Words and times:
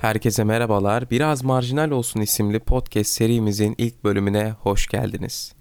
Herkese 0.00 0.44
merhabalar. 0.44 1.10
Biraz 1.10 1.44
Marjinal 1.44 1.90
Olsun 1.90 2.20
isimli 2.20 2.58
podcast 2.58 3.10
serimizin 3.10 3.74
ilk 3.78 4.04
bölümüne 4.04 4.50
hoş 4.50 4.86
geldiniz. 4.86 5.52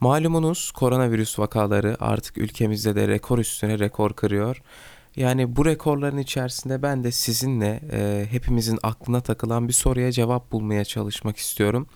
Malumunuz 0.00 0.70
koronavirüs 0.70 1.38
vakaları 1.38 1.96
artık 2.00 2.38
ülkemizde 2.38 2.96
de 2.96 3.08
rekor 3.08 3.38
üstüne 3.38 3.78
rekor 3.78 4.12
kırıyor. 4.12 4.62
Yani 5.16 5.56
bu 5.56 5.64
rekorların 5.64 6.18
içerisinde 6.18 6.82
ben 6.82 7.04
de 7.04 7.12
sizinle 7.12 7.80
e, 7.92 8.26
hepimizin 8.30 8.78
aklına 8.82 9.20
takılan 9.20 9.68
bir 9.68 9.72
soruya 9.72 10.12
cevap 10.12 10.52
bulmaya 10.52 10.84
çalışmak 10.84 11.36
istiyorum. 11.36 11.86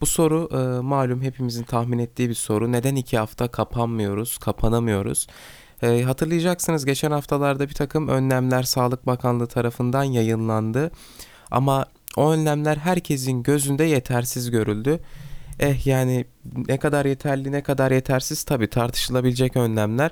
Bu 0.00 0.06
soru 0.06 0.48
e, 0.52 0.80
malum 0.80 1.22
hepimizin 1.22 1.64
tahmin 1.64 1.98
ettiği 1.98 2.28
bir 2.28 2.34
soru. 2.34 2.72
Neden 2.72 2.96
iki 2.96 3.18
hafta 3.18 3.48
kapanmıyoruz, 3.48 4.38
kapanamıyoruz? 4.38 5.26
E, 5.82 6.02
hatırlayacaksınız 6.02 6.84
geçen 6.84 7.10
haftalarda 7.10 7.68
bir 7.68 7.74
takım 7.74 8.08
önlemler 8.08 8.62
Sağlık 8.62 9.06
Bakanlığı 9.06 9.46
tarafından 9.46 10.04
yayınlandı. 10.04 10.90
Ama 11.50 11.86
o 12.16 12.30
önlemler 12.30 12.76
herkesin 12.76 13.42
gözünde 13.42 13.84
yetersiz 13.84 14.50
görüldü. 14.50 15.00
Eh 15.60 15.86
yani 15.86 16.24
ne 16.68 16.78
kadar 16.78 17.04
yeterli 17.04 17.52
ne 17.52 17.62
kadar 17.62 17.90
yetersiz 17.90 18.44
tabii 18.44 18.70
tartışılabilecek 18.70 19.56
önlemler. 19.56 20.10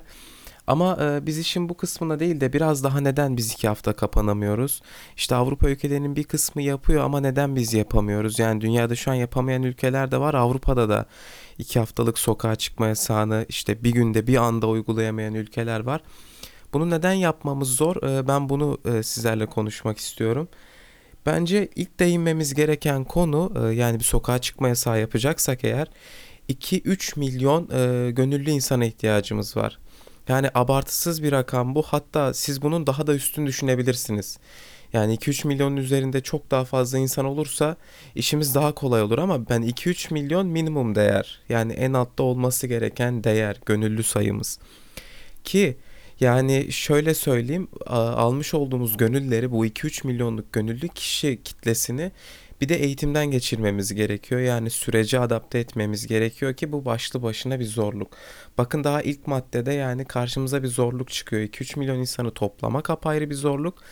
Ama 0.66 0.98
e, 1.00 1.26
biz 1.26 1.38
işin 1.38 1.68
bu 1.68 1.76
kısmına 1.76 2.20
değil 2.20 2.40
de 2.40 2.52
biraz 2.52 2.84
daha 2.84 3.00
neden 3.00 3.36
biz 3.36 3.52
iki 3.52 3.68
hafta 3.68 3.92
kapanamıyoruz? 3.92 4.82
İşte 5.16 5.34
Avrupa 5.34 5.70
ülkelerinin 5.70 6.16
bir 6.16 6.24
kısmı 6.24 6.62
yapıyor 6.62 7.04
ama 7.04 7.20
neden 7.20 7.56
biz 7.56 7.74
yapamıyoruz? 7.74 8.38
Yani 8.38 8.60
dünyada 8.60 8.96
şu 8.96 9.10
an 9.10 9.14
yapamayan 9.14 9.62
ülkeler 9.62 10.10
de 10.10 10.20
var. 10.20 10.34
Avrupa'da 10.34 10.88
da 10.88 11.06
iki 11.58 11.78
haftalık 11.78 12.18
sokağa 12.18 12.56
çıkma 12.56 12.86
yasağını 12.86 13.46
işte 13.48 13.84
bir 13.84 13.90
günde 13.90 14.26
bir 14.26 14.36
anda 14.36 14.68
uygulayamayan 14.68 15.34
ülkeler 15.34 15.80
var. 15.80 16.00
Bunu 16.72 16.90
neden 16.90 17.12
yapmamız 17.12 17.68
zor? 17.76 17.96
E, 17.96 18.28
ben 18.28 18.48
bunu 18.48 18.78
e, 18.84 19.02
sizlerle 19.02 19.46
konuşmak 19.46 19.98
istiyorum. 19.98 20.48
Bence 21.26 21.68
ilk 21.76 22.00
değinmemiz 22.00 22.54
gereken 22.54 23.04
konu 23.04 23.52
e, 23.56 23.74
yani 23.74 23.98
bir 23.98 24.04
sokağa 24.04 24.38
çıkma 24.38 24.68
yasağı 24.68 25.00
yapacaksak 25.00 25.64
eğer 25.64 25.88
2-3 26.48 27.18
milyon 27.18 27.68
gönüllü 28.14 28.50
insana 28.50 28.84
ihtiyacımız 28.84 29.56
var. 29.56 29.78
Yani 30.32 30.48
abartısız 30.54 31.22
bir 31.22 31.32
rakam 31.32 31.74
bu. 31.74 31.82
Hatta 31.82 32.34
siz 32.34 32.62
bunun 32.62 32.86
daha 32.86 33.06
da 33.06 33.14
üstün 33.14 33.46
düşünebilirsiniz. 33.46 34.38
Yani 34.92 35.14
2-3 35.14 35.46
milyonun 35.46 35.76
üzerinde 35.76 36.20
çok 36.20 36.50
daha 36.50 36.64
fazla 36.64 36.98
insan 36.98 37.24
olursa 37.24 37.76
işimiz 38.14 38.54
daha 38.54 38.72
kolay 38.72 39.02
olur 39.02 39.18
ama 39.18 39.48
ben 39.48 39.62
2-3 39.62 40.12
milyon 40.12 40.46
minimum 40.46 40.94
değer. 40.94 41.40
Yani 41.48 41.72
en 41.72 41.92
altta 41.92 42.22
olması 42.22 42.66
gereken 42.66 43.24
değer, 43.24 43.56
gönüllü 43.66 44.02
sayımız. 44.02 44.58
Ki 45.44 45.76
yani 46.20 46.72
şöyle 46.72 47.14
söyleyeyim 47.14 47.68
almış 47.86 48.54
olduğumuz 48.54 48.96
gönülleri 48.96 49.50
bu 49.50 49.66
2-3 49.66 50.06
milyonluk 50.06 50.52
gönüllü 50.52 50.88
kişi 50.88 51.42
kitlesini 51.44 52.12
bir 52.62 52.68
de 52.68 52.74
eğitimden 52.76 53.26
geçirmemiz 53.26 53.94
gerekiyor. 53.94 54.40
Yani 54.40 54.70
sürece 54.70 55.20
adapte 55.20 55.58
etmemiz 55.58 56.06
gerekiyor 56.06 56.54
ki 56.54 56.72
bu 56.72 56.84
başlı 56.84 57.22
başına 57.22 57.60
bir 57.60 57.64
zorluk. 57.64 58.16
Bakın 58.58 58.84
daha 58.84 59.02
ilk 59.02 59.26
maddede 59.26 59.72
yani 59.72 60.04
karşımıza 60.04 60.62
bir 60.62 60.68
zorluk 60.68 61.10
çıkıyor. 61.10 61.42
2-3 61.42 61.78
milyon 61.78 61.98
insanı 61.98 62.30
toplamak 62.30 62.90
apayrı 62.90 63.30
bir 63.30 63.34
zorluk. 63.34 63.82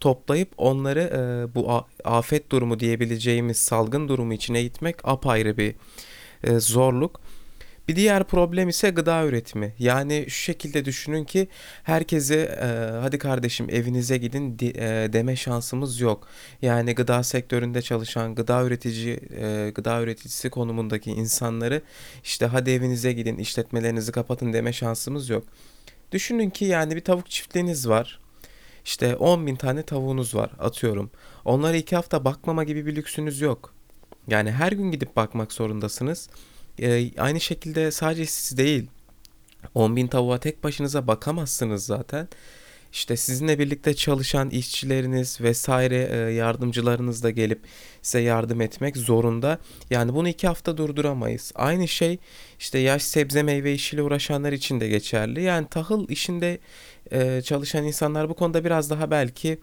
Toplayıp 0.00 0.48
onları 0.56 1.00
e, 1.00 1.54
bu 1.54 1.84
afet 2.04 2.50
durumu 2.50 2.80
diyebileceğimiz 2.80 3.56
salgın 3.56 4.08
durumu 4.08 4.34
için 4.34 4.54
eğitmek 4.54 4.96
apayrı 5.08 5.56
bir 5.56 5.74
e, 6.44 6.60
zorluk. 6.60 7.20
Bir 7.88 7.96
diğer 7.96 8.24
problem 8.24 8.68
ise 8.68 8.90
gıda 8.90 9.24
üretimi. 9.24 9.74
Yani 9.78 10.24
şu 10.28 10.42
şekilde 10.42 10.84
düşünün 10.84 11.24
ki 11.24 11.48
herkese 11.82 12.36
e, 12.36 12.66
hadi 13.00 13.18
kardeşim 13.18 13.66
evinize 13.70 14.16
gidin 14.16 14.58
di, 14.58 14.66
e, 14.66 15.12
deme 15.12 15.36
şansımız 15.36 16.00
yok. 16.00 16.28
Yani 16.62 16.94
gıda 16.94 17.22
sektöründe 17.22 17.82
çalışan 17.82 18.34
gıda 18.34 18.64
üretici 18.64 19.20
e, 19.40 19.70
gıda 19.74 20.02
üreticisi 20.02 20.50
konumundaki 20.50 21.10
insanları 21.10 21.82
işte 22.24 22.46
hadi 22.46 22.70
evinize 22.70 23.12
gidin 23.12 23.38
işletmelerinizi 23.38 24.12
kapatın 24.12 24.52
deme 24.52 24.72
şansımız 24.72 25.28
yok. 25.28 25.44
Düşünün 26.12 26.50
ki 26.50 26.64
yani 26.64 26.96
bir 26.96 27.00
tavuk 27.00 27.30
çiftliğiniz 27.30 27.88
var. 27.88 28.20
İşte 28.84 29.16
10 29.16 29.46
bin 29.46 29.56
tane 29.56 29.82
tavuğunuz 29.82 30.34
var 30.34 30.50
atıyorum. 30.58 31.10
Onlara 31.44 31.76
iki 31.76 31.96
hafta 31.96 32.24
bakmama 32.24 32.64
gibi 32.64 32.86
bir 32.86 32.96
lüksünüz 32.96 33.40
yok. 33.40 33.74
Yani 34.28 34.52
her 34.52 34.72
gün 34.72 34.90
gidip 34.90 35.16
bakmak 35.16 35.52
zorundasınız. 35.52 36.28
E, 36.82 37.10
aynı 37.18 37.40
şekilde 37.40 37.90
sadece 37.90 38.26
siz 38.26 38.58
değil 38.58 38.86
10 39.74 39.96
bin 39.96 40.06
tavuğa 40.06 40.38
tek 40.38 40.64
başınıza 40.64 41.06
bakamazsınız 41.06 41.86
zaten. 41.86 42.28
İşte 42.94 43.16
sizinle 43.16 43.58
birlikte 43.58 43.94
çalışan 43.94 44.50
işçileriniz 44.50 45.40
vesaire 45.40 46.08
e, 46.12 46.16
yardımcılarınız 46.16 47.22
da 47.22 47.30
gelip 47.30 47.60
size 48.02 48.20
yardım 48.20 48.60
etmek 48.60 48.96
zorunda. 48.96 49.58
Yani 49.90 50.14
bunu 50.14 50.28
iki 50.28 50.46
hafta 50.46 50.76
durduramayız. 50.76 51.52
Aynı 51.54 51.88
şey 51.88 52.18
işte 52.58 52.78
yaş 52.78 53.02
sebze 53.02 53.42
meyve 53.42 53.74
işiyle 53.74 54.02
uğraşanlar 54.02 54.52
için 54.52 54.80
de 54.80 54.88
geçerli. 54.88 55.42
Yani 55.42 55.66
tahıl 55.68 56.08
işinde 56.08 56.58
e, 57.12 57.42
çalışan 57.42 57.84
insanlar 57.84 58.28
bu 58.28 58.34
konuda 58.34 58.64
biraz 58.64 58.90
daha 58.90 59.10
belki 59.10 59.58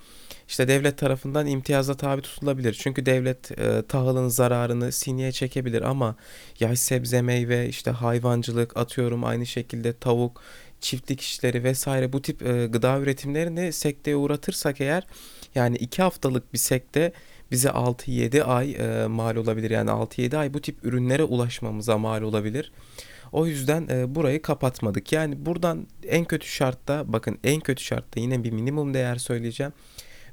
işte 0.48 0.68
devlet 0.68 0.98
tarafından 0.98 1.48
imtiyaza 1.48 1.98
tabi 1.98 2.22
tutulabilir. 2.22 2.74
Çünkü 2.74 3.06
devlet 3.06 3.60
e, 3.60 3.82
tahılın 3.88 4.28
zararını 4.28 4.92
sineye 4.92 5.32
çekebilir 5.32 5.82
ama 5.82 6.16
yaş 6.60 6.80
sebze 6.80 7.22
meyve 7.22 7.70
işte 7.70 7.92
hayvancılık 7.92 8.78
atıyorum 8.78 9.24
aynı 9.24 9.46
şekilde 9.46 9.94
tavuk 9.94 10.42
çiftlik 10.82 11.22
işleri 11.22 11.64
vesaire 11.64 12.14
bu 12.14 12.22
tip 12.22 12.42
e, 12.42 12.68
gıda 12.68 13.00
üretimlerini 13.00 13.74
sekteye 13.74 14.16
uğratırsak 14.16 14.82
eğer 14.82 15.08
yani 15.56 15.76
iki 15.76 16.02
haftalık 16.02 16.54
bir 16.54 16.58
sekte 16.58 17.14
bize 17.52 17.70
6-7 17.70 18.44
ay 18.44 18.72
e, 18.72 19.08
mal 19.08 19.36
olabilir. 19.36 19.72
Yani 19.72 19.90
6-7 19.90 20.38
ay 20.38 20.54
bu 20.54 20.62
tip 20.62 20.86
ürünlere 20.86 21.24
ulaşmamıza 21.24 21.98
mal 21.98 22.22
olabilir. 22.22 22.72
O 23.32 23.48
yüzden 23.48 23.88
e, 23.90 24.16
burayı 24.16 24.42
kapatmadık. 24.42 25.12
Yani 25.12 25.46
buradan 25.46 25.88
en 26.08 26.26
kötü 26.26 26.48
şartta 26.48 27.04
bakın 27.14 27.38
en 27.44 27.60
kötü 27.60 27.84
şartta 27.84 28.20
yine 28.20 28.44
bir 28.44 28.52
minimum 28.52 28.94
değer 28.94 29.16
söyleyeceğim. 29.16 29.74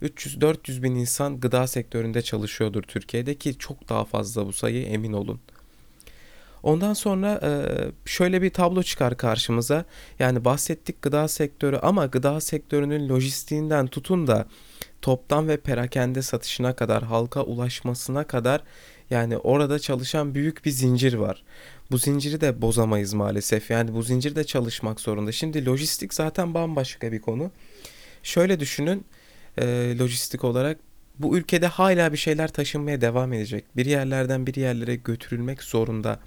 300-400 0.02 0.82
bin 0.82 0.94
insan 0.94 1.40
gıda 1.40 1.66
sektöründe 1.66 2.22
çalışıyordur 2.22 2.82
Türkiye'de 2.82 3.34
ki 3.34 3.58
çok 3.58 3.88
daha 3.88 4.04
fazla 4.04 4.46
bu 4.46 4.52
sayı 4.52 4.86
emin 4.86 5.12
olun. 5.12 5.40
Ondan 6.62 6.94
sonra 6.94 7.40
e, 7.42 7.50
şöyle 8.04 8.42
bir 8.42 8.50
tablo 8.50 8.82
çıkar 8.82 9.16
karşımıza. 9.16 9.84
Yani 10.18 10.44
bahsettik 10.44 11.02
gıda 11.02 11.28
sektörü 11.28 11.76
ama 11.76 12.06
gıda 12.06 12.40
sektörünün 12.40 13.08
lojistiğinden 13.08 13.86
tutun 13.86 14.26
da 14.26 14.46
toptan 15.02 15.48
ve 15.48 15.56
perakende 15.56 16.22
satışına 16.22 16.76
kadar 16.76 17.02
halka 17.02 17.42
ulaşmasına 17.42 18.24
kadar 18.24 18.62
yani 19.10 19.38
orada 19.38 19.78
çalışan 19.78 20.34
büyük 20.34 20.64
bir 20.64 20.70
zincir 20.70 21.14
var. 21.14 21.44
Bu 21.90 21.98
zinciri 21.98 22.40
de 22.40 22.62
bozamayız 22.62 23.14
maalesef. 23.14 23.70
Yani 23.70 23.94
bu 23.94 24.02
zincir 24.02 24.36
de 24.36 24.44
çalışmak 24.44 25.00
zorunda. 25.00 25.32
Şimdi 25.32 25.66
lojistik 25.66 26.14
zaten 26.14 26.54
bambaşka 26.54 27.12
bir 27.12 27.20
konu. 27.20 27.50
Şöyle 28.22 28.60
düşünün 28.60 29.04
e, 29.58 29.96
lojistik 29.98 30.44
olarak 30.44 30.78
bu 31.18 31.36
ülkede 31.38 31.66
hala 31.66 32.12
bir 32.12 32.16
şeyler 32.16 32.48
taşınmaya 32.48 33.00
devam 33.00 33.32
edecek. 33.32 33.64
Bir 33.76 33.86
yerlerden 33.86 34.46
bir 34.46 34.54
yerlere 34.54 34.96
götürülmek 34.96 35.62
zorunda. 35.62 36.20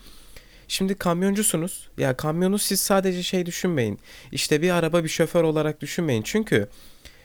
Şimdi 0.67 0.95
kamyoncusunuz. 0.95 1.89
Ya 1.97 2.17
kamyonu 2.17 2.59
siz 2.59 2.81
sadece 2.81 3.23
şey 3.23 3.45
düşünmeyin. 3.45 3.99
İşte 4.31 4.61
bir 4.61 4.69
araba 4.69 5.03
bir 5.03 5.09
şoför 5.09 5.43
olarak 5.43 5.81
düşünmeyin. 5.81 6.21
Çünkü 6.21 6.67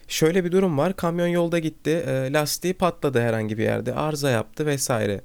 şöyle 0.09 0.45
bir 0.45 0.53
durum 0.53 0.79
var. 0.79 0.97
Kamyon 0.97 1.27
yolda 1.27 1.59
gitti. 1.59 1.91
E, 1.91 2.33
lastiği 2.33 2.75
patladı 2.75 3.21
herhangi 3.21 3.59
bir 3.59 3.63
yerde. 3.63 3.95
Arıza 3.95 4.31
yaptı 4.31 4.67
vesaire. 4.67 5.21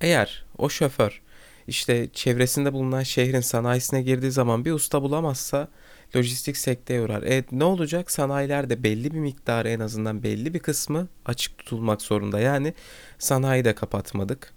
Eğer 0.00 0.44
o 0.58 0.68
şoför 0.68 1.22
işte 1.68 2.08
çevresinde 2.12 2.72
bulunan 2.72 3.02
şehrin 3.02 3.40
sanayisine 3.40 4.02
girdiği 4.02 4.30
zaman 4.30 4.64
bir 4.64 4.72
usta 4.72 5.02
bulamazsa 5.02 5.68
lojistik 6.16 6.56
sekteye 6.56 7.02
uğrar. 7.02 7.22
E 7.22 7.44
ne 7.52 7.64
olacak? 7.64 8.10
Sanayilerde 8.10 8.82
belli 8.82 9.14
bir 9.14 9.18
miktarı 9.18 9.68
en 9.68 9.80
azından 9.80 10.22
belli 10.22 10.54
bir 10.54 10.58
kısmı 10.58 11.08
açık 11.26 11.58
tutulmak 11.58 12.02
zorunda. 12.02 12.40
Yani 12.40 12.74
sanayi 13.18 13.64
de 13.64 13.74
kapatmadık. 13.74 14.52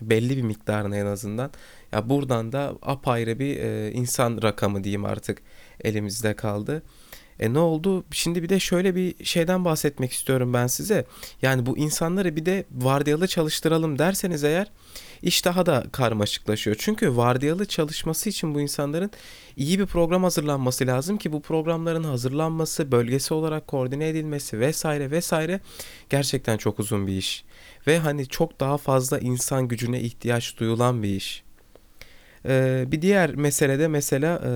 Belli 0.00 0.36
bir 0.36 0.42
miktarını 0.42 0.96
en 0.96 1.06
azından. 1.06 1.50
Ya 1.92 2.08
buradan 2.08 2.52
da 2.52 2.74
apayrı 2.82 3.38
bir 3.38 3.56
e, 3.56 3.92
insan 3.92 4.42
rakamı 4.42 4.84
diyeyim 4.84 5.04
artık 5.04 5.42
elimizde 5.84 6.34
kaldı. 6.34 6.82
E 7.40 7.54
ne 7.54 7.58
oldu? 7.58 8.04
Şimdi 8.10 8.42
bir 8.42 8.48
de 8.48 8.60
şöyle 8.60 8.94
bir 8.94 9.24
şeyden 9.24 9.64
bahsetmek 9.64 10.12
istiyorum 10.12 10.54
ben 10.54 10.66
size. 10.66 11.04
Yani 11.42 11.66
bu 11.66 11.78
insanları 11.78 12.36
bir 12.36 12.46
de 12.46 12.64
vardiyalı 12.70 13.28
çalıştıralım 13.28 13.98
derseniz 13.98 14.44
eğer 14.44 14.70
iş 15.22 15.44
daha 15.44 15.66
da 15.66 15.84
karmaşıklaşıyor. 15.92 16.76
Çünkü 16.78 17.16
vardiyalı 17.16 17.66
çalışması 17.66 18.28
için 18.28 18.54
bu 18.54 18.60
insanların 18.60 19.10
iyi 19.56 19.78
bir 19.78 19.86
program 19.86 20.22
hazırlanması 20.22 20.86
lazım 20.86 21.18
ki 21.18 21.32
bu 21.32 21.42
programların 21.42 22.04
hazırlanması, 22.04 22.92
bölgesi 22.92 23.34
olarak 23.34 23.66
koordine 23.66 24.08
edilmesi 24.08 24.60
vesaire 24.60 25.10
vesaire 25.10 25.60
gerçekten 26.10 26.56
çok 26.56 26.80
uzun 26.80 27.06
bir 27.06 27.16
iş. 27.16 27.44
Ve 27.86 27.98
hani 27.98 28.26
çok 28.26 28.60
daha 28.60 28.78
fazla 28.78 29.18
insan 29.18 29.68
gücüne 29.68 30.00
ihtiyaç 30.00 30.56
duyulan 30.56 31.02
bir 31.02 31.08
iş. 31.08 31.42
Ee, 32.46 32.84
bir 32.86 33.02
diğer 33.02 33.34
mesele 33.34 33.78
de 33.78 33.88
mesela 33.88 34.42
e, 34.46 34.52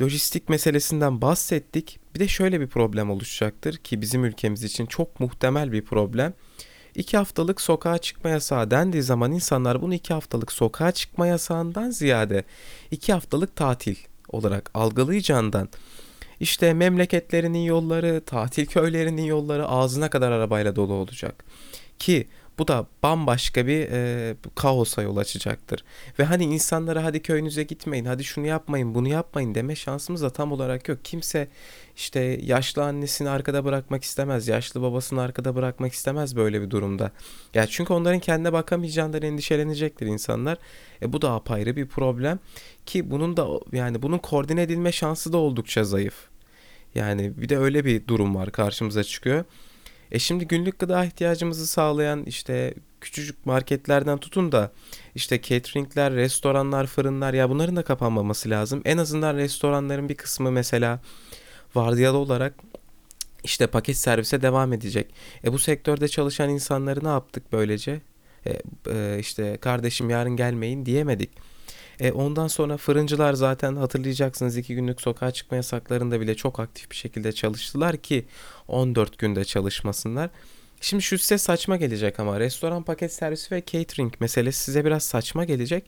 lojistik 0.00 0.48
meselesinden 0.48 1.20
bahsettik. 1.20 2.00
Bir 2.14 2.20
de 2.20 2.28
şöyle 2.28 2.60
bir 2.60 2.66
problem 2.66 3.10
oluşacaktır 3.10 3.76
ki 3.76 4.00
bizim 4.00 4.24
ülkemiz 4.24 4.64
için 4.64 4.86
çok 4.86 5.20
muhtemel 5.20 5.72
bir 5.72 5.84
problem. 5.84 6.34
İki 6.94 7.16
haftalık 7.16 7.60
sokağa 7.60 7.98
çıkma 7.98 8.30
yasağı 8.30 8.70
dendiği 8.70 9.02
zaman 9.02 9.32
insanlar 9.32 9.82
bunu 9.82 9.94
iki 9.94 10.14
haftalık 10.14 10.52
sokağa 10.52 10.92
çıkma 10.92 11.26
yasağından 11.26 11.90
ziyade 11.90 12.44
iki 12.90 13.12
haftalık 13.12 13.56
tatil 13.56 13.96
olarak 14.28 14.70
algılayacağından 14.74 15.68
işte 16.40 16.74
memleketlerinin 16.74 17.58
yolları, 17.64 18.22
tatil 18.26 18.66
köylerinin 18.66 19.24
yolları 19.24 19.68
ağzına 19.68 20.10
kadar 20.10 20.32
arabayla 20.32 20.76
dolu 20.76 20.92
olacak. 20.92 21.44
Ki 21.98 22.28
bu 22.60 22.68
da 22.68 22.86
bambaşka 23.02 23.66
bir 23.66 23.88
e, 23.92 24.34
kaosa 24.54 25.02
yol 25.02 25.16
açacaktır. 25.16 25.84
Ve 26.18 26.24
hani 26.24 26.44
insanlara 26.44 27.04
hadi 27.04 27.22
köyünüze 27.22 27.62
gitmeyin, 27.62 28.04
hadi 28.04 28.24
şunu 28.24 28.46
yapmayın, 28.46 28.94
bunu 28.94 29.08
yapmayın 29.08 29.54
deme 29.54 29.76
şansımız 29.76 30.22
da 30.22 30.30
tam 30.30 30.52
olarak 30.52 30.88
yok. 30.88 30.98
Kimse 31.04 31.48
işte 31.96 32.20
yaşlı 32.42 32.84
annesini 32.84 33.30
arkada 33.30 33.64
bırakmak 33.64 34.04
istemez, 34.04 34.48
yaşlı 34.48 34.82
babasını 34.82 35.20
arkada 35.20 35.54
bırakmak 35.54 35.92
istemez 35.92 36.36
böyle 36.36 36.62
bir 36.62 36.70
durumda. 36.70 37.10
Ya 37.54 37.66
çünkü 37.66 37.92
onların 37.92 38.20
kendine 38.20 38.52
bakamayacağından 38.52 39.22
endişelenecektir 39.22 40.06
insanlar. 40.06 40.58
E 41.02 41.12
bu 41.12 41.22
da 41.22 41.32
apayrı 41.32 41.76
bir 41.76 41.86
problem 41.86 42.38
ki 42.86 43.10
bunun 43.10 43.36
da 43.36 43.48
yani 43.72 44.02
bunun 44.02 44.18
koordine 44.18 44.62
edilme 44.62 44.92
şansı 44.92 45.32
da 45.32 45.36
oldukça 45.36 45.84
zayıf. 45.84 46.14
Yani 46.94 47.32
bir 47.36 47.48
de 47.48 47.58
öyle 47.58 47.84
bir 47.84 48.06
durum 48.06 48.34
var 48.34 48.52
karşımıza 48.52 49.04
çıkıyor. 49.04 49.44
E 50.12 50.18
şimdi 50.18 50.46
günlük 50.46 50.78
gıda 50.78 51.04
ihtiyacımızı 51.04 51.66
sağlayan 51.66 52.24
işte 52.24 52.74
küçücük 53.00 53.46
marketlerden 53.46 54.18
tutun 54.18 54.52
da 54.52 54.72
işte 55.14 55.42
cateringler, 55.42 56.12
restoranlar, 56.12 56.86
fırınlar 56.86 57.34
ya 57.34 57.50
bunların 57.50 57.76
da 57.76 57.82
kapanmaması 57.82 58.50
lazım. 58.50 58.82
En 58.84 58.98
azından 58.98 59.36
restoranların 59.36 60.08
bir 60.08 60.14
kısmı 60.14 60.50
mesela 60.50 61.00
vardiyalı 61.74 62.18
olarak 62.18 62.54
işte 63.44 63.66
paket 63.66 63.96
servise 63.96 64.42
devam 64.42 64.72
edecek. 64.72 65.14
E 65.44 65.52
bu 65.52 65.58
sektörde 65.58 66.08
çalışan 66.08 66.50
insanları 66.50 67.04
ne 67.04 67.08
yaptık 67.08 67.42
böylece? 67.52 68.00
E, 68.46 68.62
e, 68.90 69.18
işte 69.20 69.56
kardeşim 69.56 70.10
yarın 70.10 70.36
gelmeyin 70.36 70.86
diyemedik. 70.86 71.30
E, 72.00 72.12
ondan 72.12 72.48
sonra 72.48 72.76
fırıncılar 72.76 73.32
zaten 73.32 73.76
hatırlayacaksınız 73.76 74.56
iki 74.56 74.74
günlük 74.74 75.00
sokağa 75.00 75.30
çıkma 75.30 75.56
yasaklarında 75.56 76.20
bile 76.20 76.34
çok 76.34 76.60
aktif 76.60 76.90
bir 76.90 76.96
şekilde 76.96 77.32
çalıştılar 77.32 77.96
ki 77.96 78.26
14 78.68 79.18
günde 79.18 79.44
çalışmasınlar. 79.44 80.30
Şimdi 80.80 81.02
şu 81.02 81.18
size 81.18 81.38
saçma 81.38 81.76
gelecek 81.76 82.20
ama 82.20 82.40
restoran 82.40 82.82
paket 82.82 83.12
servisi 83.12 83.54
ve 83.54 83.62
catering 83.66 84.14
meselesi 84.20 84.62
size 84.62 84.84
biraz 84.84 85.02
saçma 85.02 85.44
gelecek. 85.44 85.84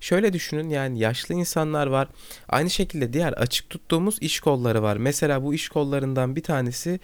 Şöyle 0.00 0.32
düşünün 0.32 0.68
yani 0.68 0.98
yaşlı 0.98 1.34
insanlar 1.34 1.86
var. 1.86 2.08
Aynı 2.48 2.70
şekilde 2.70 3.12
diğer 3.12 3.32
açık 3.32 3.70
tuttuğumuz 3.70 4.18
iş 4.20 4.40
kolları 4.40 4.82
var. 4.82 4.96
Mesela 4.96 5.42
bu 5.42 5.54
iş 5.54 5.68
kollarından 5.68 6.36
bir 6.36 6.42
tanesi 6.42 7.00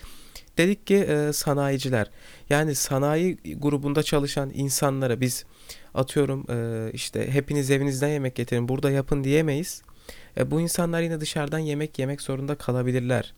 dedik 0.58 0.86
ki 0.86 0.96
e, 0.96 1.32
sanayiciler. 1.32 2.10
Yani 2.50 2.74
sanayi 2.74 3.36
grubunda 3.58 4.02
çalışan 4.02 4.50
insanlara 4.54 5.20
biz 5.20 5.44
atıyorum 5.94 6.46
e, 6.50 6.90
işte 6.92 7.30
hepiniz 7.30 7.70
evinizden 7.70 8.08
yemek 8.08 8.34
getirin 8.34 8.68
burada 8.68 8.90
yapın 8.90 9.24
diyemeyiz. 9.24 9.82
E, 10.36 10.50
bu 10.50 10.60
insanlar 10.60 11.02
yine 11.02 11.20
dışarıdan 11.20 11.58
yemek 11.58 11.98
yemek 11.98 12.20
zorunda 12.20 12.54
kalabilirler. 12.54 13.34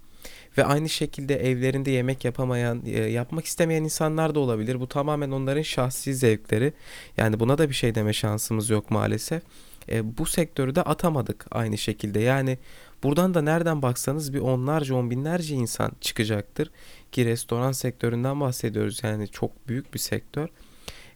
Ve 0.58 0.64
aynı 0.64 0.88
şekilde 0.88 1.50
evlerinde 1.50 1.90
yemek 1.90 2.24
yapamayan, 2.24 2.82
e, 2.86 2.90
yapmak 2.90 3.44
istemeyen 3.44 3.84
insanlar 3.84 4.34
da 4.34 4.40
olabilir. 4.40 4.80
Bu 4.80 4.88
tamamen 4.88 5.30
onların 5.30 5.62
şahsi 5.62 6.14
zevkleri. 6.14 6.72
Yani 7.16 7.40
buna 7.40 7.58
da 7.58 7.68
bir 7.68 7.74
şey 7.74 7.94
deme 7.94 8.12
şansımız 8.12 8.70
yok 8.70 8.90
maalesef. 8.90 9.42
E, 9.88 10.18
bu 10.18 10.26
sektörü 10.26 10.74
de 10.74 10.82
atamadık 10.82 11.46
aynı 11.50 11.78
şekilde. 11.78 12.20
Yani 12.20 12.58
buradan 13.04 13.34
da 13.34 13.42
nereden 13.42 13.82
baksanız 13.82 14.34
bir 14.34 14.40
onlarca 14.40 14.94
on 14.94 15.10
binlerce 15.10 15.54
insan 15.54 15.92
çıkacaktır. 16.00 16.70
Ki 17.12 17.24
restoran 17.24 17.72
sektöründen 17.72 18.40
bahsediyoruz. 18.40 19.00
Yani 19.02 19.28
çok 19.28 19.68
büyük 19.68 19.94
bir 19.94 19.98
sektör. 19.98 20.48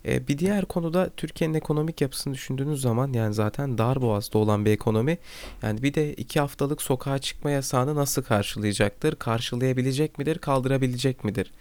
E, 0.05 0.29
bir 0.29 0.39
diğer 0.39 0.65
konuda 0.65 1.11
Türkiye'nin 1.17 1.55
ekonomik 1.55 2.01
yapısını 2.01 2.35
düşündüğünüz 2.35 2.81
zaman 2.81 3.13
yani 3.13 3.35
zaten 3.35 3.79
dar 3.79 4.03
boğazda 4.03 4.39
olan 4.39 4.65
bir 4.65 4.71
ekonomi. 4.71 5.19
Yani 5.63 5.83
bir 5.83 5.95
de 5.95 6.15
iki 6.15 6.41
haftalık 6.41 6.83
sokağa 6.83 7.19
çıkma 7.19 7.51
yasağını 7.51 7.95
nasıl 7.95 8.23
karşılayacaktır? 8.23 9.17
Karşılayabilecek 9.17 10.19
midir? 10.19 10.39
Kaldırabilecek 10.39 11.25
midir? 11.25 11.53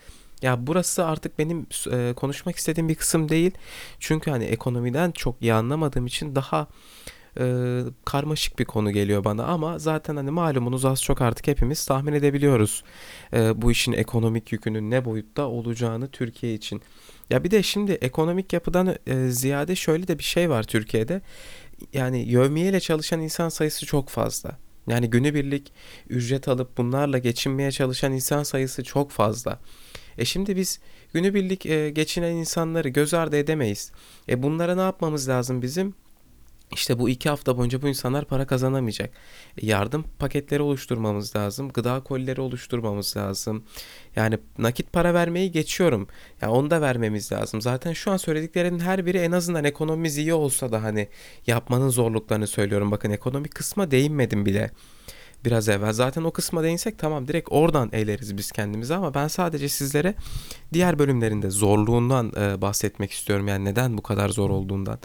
Ya 0.41 0.67
burası 0.67 1.05
artık 1.05 1.39
benim 1.39 1.65
e, 1.91 2.13
konuşmak 2.15 2.55
istediğim 2.55 2.89
bir 2.89 2.95
kısım 2.95 3.29
değil. 3.29 3.51
Çünkü 3.99 4.31
hani 4.31 4.43
ekonomiden 4.43 5.11
çok 5.11 5.41
iyi 5.41 5.53
anlamadığım 5.53 6.05
için 6.05 6.35
daha 6.35 6.67
e, 7.39 7.81
karmaşık 8.05 8.59
bir 8.59 8.65
konu 8.65 8.91
geliyor 8.91 9.23
bana 9.23 9.43
ama 9.43 9.79
zaten 9.79 10.15
hani 10.15 10.31
malumunuz 10.31 10.85
az 10.85 11.03
çok 11.03 11.21
artık 11.21 11.47
hepimiz 11.47 11.85
tahmin 11.85 12.13
edebiliyoruz 12.13 12.83
e, 13.33 13.61
bu 13.61 13.71
işin 13.71 13.93
ekonomik 13.93 14.51
yükünün 14.51 14.91
ne 14.91 15.05
boyutta 15.05 15.47
olacağını 15.47 16.07
Türkiye 16.11 16.53
için. 16.53 16.81
Ya 17.29 17.43
bir 17.43 17.51
de 17.51 17.63
şimdi 17.63 17.91
ekonomik 17.91 18.53
yapıdan 18.53 18.95
e, 19.07 19.29
ziyade 19.29 19.75
şöyle 19.75 20.07
de 20.07 20.17
bir 20.17 20.23
şey 20.23 20.49
var 20.49 20.63
Türkiye'de. 20.63 21.21
Yani 21.93 22.19
yövmiyeyle 22.19 22.79
çalışan 22.79 23.21
insan 23.21 23.49
sayısı 23.49 23.85
çok 23.85 24.09
fazla. 24.09 24.57
Yani 24.87 25.09
günübirlik 25.09 25.73
ücret 26.09 26.47
alıp 26.47 26.77
bunlarla 26.77 27.17
geçinmeye 27.17 27.71
çalışan 27.71 28.13
insan 28.13 28.43
sayısı 28.43 28.83
çok 28.83 29.11
fazla. 29.11 29.59
E 30.17 30.25
şimdi 30.25 30.55
biz 30.55 30.79
günübirlik 31.13 31.65
e, 31.65 31.89
geçinen 31.89 32.31
insanları 32.31 32.89
göz 32.89 33.13
ardı 33.13 33.37
edemeyiz. 33.37 33.91
E 34.29 34.43
bunlara 34.43 34.75
ne 34.75 34.81
yapmamız 34.81 35.29
lazım 35.29 35.61
bizim? 35.61 35.95
İşte 36.73 36.99
bu 36.99 37.09
iki 37.09 37.29
hafta 37.29 37.57
boyunca 37.57 37.81
bu 37.81 37.87
insanlar 37.87 38.25
para 38.25 38.47
kazanamayacak. 38.47 39.09
Yardım 39.61 40.05
paketleri 40.19 40.61
oluşturmamız 40.61 41.35
lazım. 41.35 41.69
Gıda 41.69 41.99
kolileri 41.99 42.41
oluşturmamız 42.41 43.17
lazım. 43.17 43.63
Yani 44.15 44.37
nakit 44.57 44.93
para 44.93 45.13
vermeyi 45.13 45.51
geçiyorum. 45.51 46.01
Ya 46.01 46.07
yani 46.41 46.51
onu 46.51 46.71
da 46.71 46.81
vermemiz 46.81 47.31
lazım. 47.31 47.61
Zaten 47.61 47.93
şu 47.93 48.11
an 48.11 48.17
söylediklerinin 48.17 48.79
her 48.79 49.05
biri 49.05 49.17
en 49.17 49.31
azından 49.31 49.63
ekonomimiz 49.63 50.17
iyi 50.17 50.33
olsa 50.33 50.71
da 50.71 50.83
hani 50.83 51.07
yapmanın 51.47 51.89
zorluklarını 51.89 52.47
söylüyorum. 52.47 52.91
Bakın 52.91 53.11
ekonomik 53.11 53.55
kısma 53.55 53.91
değinmedim 53.91 54.45
bile 54.45 54.71
biraz 55.45 55.69
evvel. 55.69 55.93
Zaten 55.93 56.23
o 56.23 56.31
kısma 56.31 56.63
değinsek 56.63 56.99
tamam 56.99 57.27
direkt 57.27 57.47
oradan 57.51 57.89
eğleriz 57.93 58.37
biz 58.37 58.51
kendimizi 58.51 58.95
ama 58.95 59.13
ben 59.13 59.27
sadece 59.27 59.69
sizlere 59.69 60.15
diğer 60.73 60.99
bölümlerinde 60.99 61.49
zorluğundan 61.49 62.33
e, 62.37 62.61
bahsetmek 62.61 63.11
istiyorum. 63.11 63.47
Yani 63.47 63.65
neden 63.65 63.97
bu 63.97 64.01
kadar 64.01 64.29
zor 64.29 64.49
olduğundan. 64.49 64.99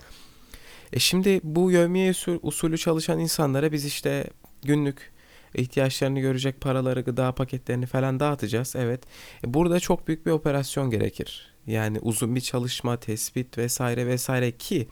E 0.92 0.99
şimdi 0.99 1.40
bu 1.44 1.70
yevmiye 1.72 2.12
usulü 2.42 2.78
çalışan 2.78 3.18
insanlara 3.18 3.72
biz 3.72 3.84
işte 3.84 4.26
günlük 4.62 5.12
ihtiyaçlarını 5.54 6.20
görecek 6.20 6.61
paraları, 6.61 7.00
gıda 7.00 7.32
paketlerini 7.32 7.87
falan 7.87 8.20
dağıtacağız. 8.20 8.76
Evet. 8.76 9.02
E 9.44 9.54
burada 9.54 9.80
çok 9.80 10.08
büyük 10.08 10.26
bir 10.26 10.30
operasyon 10.30 10.90
gerekir. 10.90 11.52
Yani 11.66 11.99
uzun 12.00 12.34
bir 12.34 12.40
çalışma, 12.40 12.96
tespit 12.96 13.58
vesaire 13.58 14.06
vesaire 14.06 14.50
ki 14.50 14.88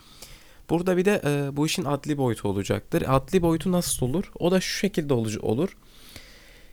burada 0.70 0.96
bir 0.96 1.04
de 1.04 1.22
e, 1.24 1.56
bu 1.56 1.66
işin 1.66 1.84
adli 1.84 2.18
boyutu 2.18 2.48
olacaktır. 2.48 3.04
Adli 3.06 3.42
boyutu 3.42 3.72
nasıl 3.72 4.06
olur? 4.06 4.32
O 4.38 4.50
da 4.50 4.60
şu 4.60 4.78
şekilde 4.78 5.14
olur. 5.14 5.76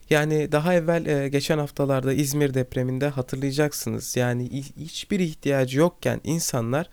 Yani 0.09 0.51
daha 0.51 0.73
evvel 0.73 1.05
e, 1.05 1.29
geçen 1.29 1.57
haftalarda 1.57 2.13
İzmir 2.13 2.53
depreminde 2.53 3.07
hatırlayacaksınız. 3.07 4.15
Yani 4.15 4.63
hiçbir 4.79 5.19
ihtiyacı 5.19 5.79
yokken 5.79 6.21
insanlar 6.23 6.89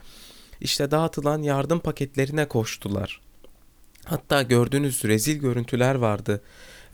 işte 0.64 0.90
dağıtılan 0.90 1.42
yardım 1.42 1.80
paketlerine 1.80 2.49
koştular. 2.49 3.21
Hatta 4.04 4.42
gördüğünüz 4.42 5.04
rezil 5.04 5.37
görüntüler 5.37 5.94
vardı 5.94 6.42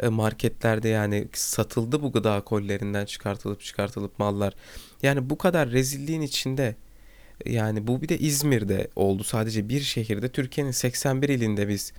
e, 0.02 0.08
marketlerde 0.08 0.88
yani 0.88 1.28
satıldı 1.32 2.02
bu 2.02 2.12
gıda 2.12 2.40
kollerinden 2.40 3.04
çıkartılıp 3.04 3.60
çıkartılıp 3.60 4.18
mallar. 4.18 4.54
Yani 5.02 5.30
bu 5.30 5.38
kadar 5.38 5.70
rezilliğin 5.70 6.20
içinde 6.20 6.76
yani 7.46 7.86
bu 7.86 8.02
bir 8.02 8.08
de 8.08 8.18
İzmir'de 8.18 8.88
oldu 8.96 9.24
sadece 9.24 9.68
bir 9.68 9.80
şehirde 9.80 10.28
Türkiye'nin 10.28 10.70
81 10.70 11.28
ilinde 11.28 11.68
biz 11.68 11.92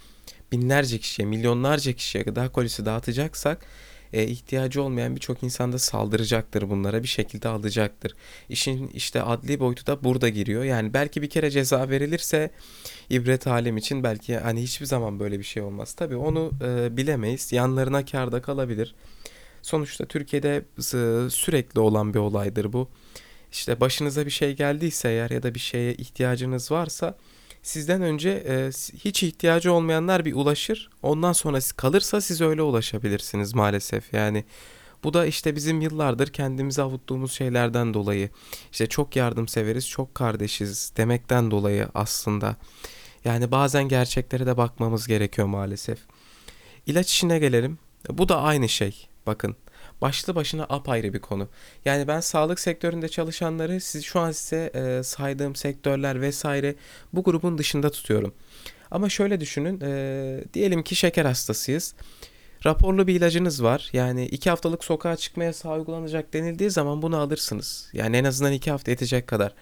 binlerce 0.52 1.00
kişiye 1.00 1.28
milyonlarca 1.28 1.94
kişiye 1.94 2.24
gıda 2.24 2.50
kolisi 2.50 2.86
dağıtacaksak 2.86 3.66
e, 4.14 4.24
ihtiyacı 4.24 4.82
olmayan 4.84 5.16
birçok 5.16 5.44
insan 5.44 5.74
da 5.74 5.80
saldıracaktır 5.80 6.70
bunlara 6.70 7.04
bir 7.04 7.08
şekilde 7.08 7.50
alacaktır. 7.50 8.16
İşin 8.50 8.88
işte 8.88 9.22
adli 9.22 9.60
boyutu 9.60 9.88
da 9.88 10.04
burada 10.04 10.30
giriyor. 10.30 10.64
Yani 10.64 10.94
belki 10.94 11.22
bir 11.22 11.30
kere 11.30 11.52
ceza 11.52 11.90
verilirse 11.90 12.52
ibret 13.10 13.48
alem 13.48 13.78
için 13.78 14.04
belki 14.04 14.38
hani 14.38 14.62
hiçbir 14.62 14.86
zaman 14.86 15.20
böyle 15.20 15.40
bir 15.40 15.44
şey 15.44 15.64
olmaz. 15.64 15.94
Tabii 15.94 16.16
onu 16.16 16.52
e, 16.64 16.98
bilemeyiz. 16.98 17.52
Yanlarına 17.52 18.06
karda 18.06 18.42
kalabilir. 18.42 18.96
Sonuçta 19.62 20.06
Türkiye'de 20.06 20.66
sürekli 21.30 21.80
olan 21.80 22.14
bir 22.14 22.20
olaydır 22.20 22.74
bu. 22.74 22.90
İşte 23.52 23.80
başınıza 23.80 24.26
bir 24.26 24.32
şey 24.32 24.56
geldiyse 24.56 25.10
eğer 25.10 25.30
ya 25.30 25.44
da 25.44 25.56
bir 25.56 25.60
şeye 25.60 25.94
ihtiyacınız 25.94 26.72
varsa 26.72 27.18
sizden 27.64 28.02
önce 28.02 28.30
e, 28.30 28.70
hiç 29.06 29.24
ihtiyacı 29.24 29.74
olmayanlar 29.74 30.26
bir 30.26 30.34
ulaşır. 30.36 30.90
Ondan 31.04 31.34
sonra 31.34 31.60
kalırsa 31.78 32.22
siz 32.22 32.42
öyle 32.42 32.62
ulaşabilirsiniz 32.62 33.54
maalesef. 33.54 34.14
Yani 34.14 34.46
bu 35.04 35.14
da 35.14 35.26
işte 35.26 35.56
bizim 35.56 35.82
yıllardır 35.82 36.28
kendimizi 36.28 36.82
avuttuğumuz 36.82 37.32
şeylerden 37.32 37.94
dolayı. 37.94 38.30
İşte 38.72 38.88
çok 38.88 39.16
yardımseveriz, 39.16 39.88
çok 39.90 40.16
kardeşiz 40.16 40.94
demekten 40.98 41.52
dolayı 41.52 41.88
aslında. 41.94 42.56
Yani 43.26 43.52
bazen 43.52 43.84
gerçeklere 43.84 44.46
de 44.46 44.58
bakmamız 44.58 45.08
gerekiyor 45.08 45.48
maalesef. 45.48 46.00
İlaç 46.86 47.12
işine 47.12 47.40
gelelim. 47.40 47.80
Bu 48.10 48.30
da 48.30 48.42
aynı 48.42 48.70
şey. 48.70 49.08
Bakın 49.26 49.56
başlı 50.02 50.36
başına 50.36 50.64
apayrı 50.64 51.14
bir 51.14 51.20
konu. 51.20 51.48
Yani 51.86 52.08
ben 52.08 52.20
sağlık 52.20 52.60
sektöründe 52.60 53.10
çalışanları 53.10 53.82
siz 53.82 54.04
şu 54.04 54.20
an 54.20 54.32
size 54.32 54.72
e, 54.76 55.04
saydığım 55.04 55.56
sektörler 55.56 56.22
vesaire 56.22 56.76
bu 57.14 57.24
grubun 57.24 57.58
dışında 57.58 57.90
tutuyorum. 57.90 58.34
Ama 58.92 59.10
şöyle 59.10 59.40
düşünün. 59.40 59.82
E, 59.82 60.44
diyelim 60.54 60.84
ki 60.84 60.96
şeker 60.96 61.26
hastasıyız. 61.26 61.96
Raporlu 62.66 63.08
bir 63.08 63.16
ilacınız 63.16 63.64
var. 63.64 63.90
Yani 63.94 64.26
iki 64.26 64.50
haftalık 64.50 64.84
sokağa 64.84 65.16
çıkmaya 65.16 65.54
sağ 65.54 65.74
uygulanacak 65.74 66.34
denildiği 66.34 66.70
zaman 66.70 67.02
bunu 67.02 67.18
alırsınız. 67.18 67.90
Yani 67.94 68.18
en 68.18 68.24
azından 68.24 68.54
iki 68.54 68.72
hafta 68.72 68.92
yetecek 68.92 69.28
kadar. 69.28 69.54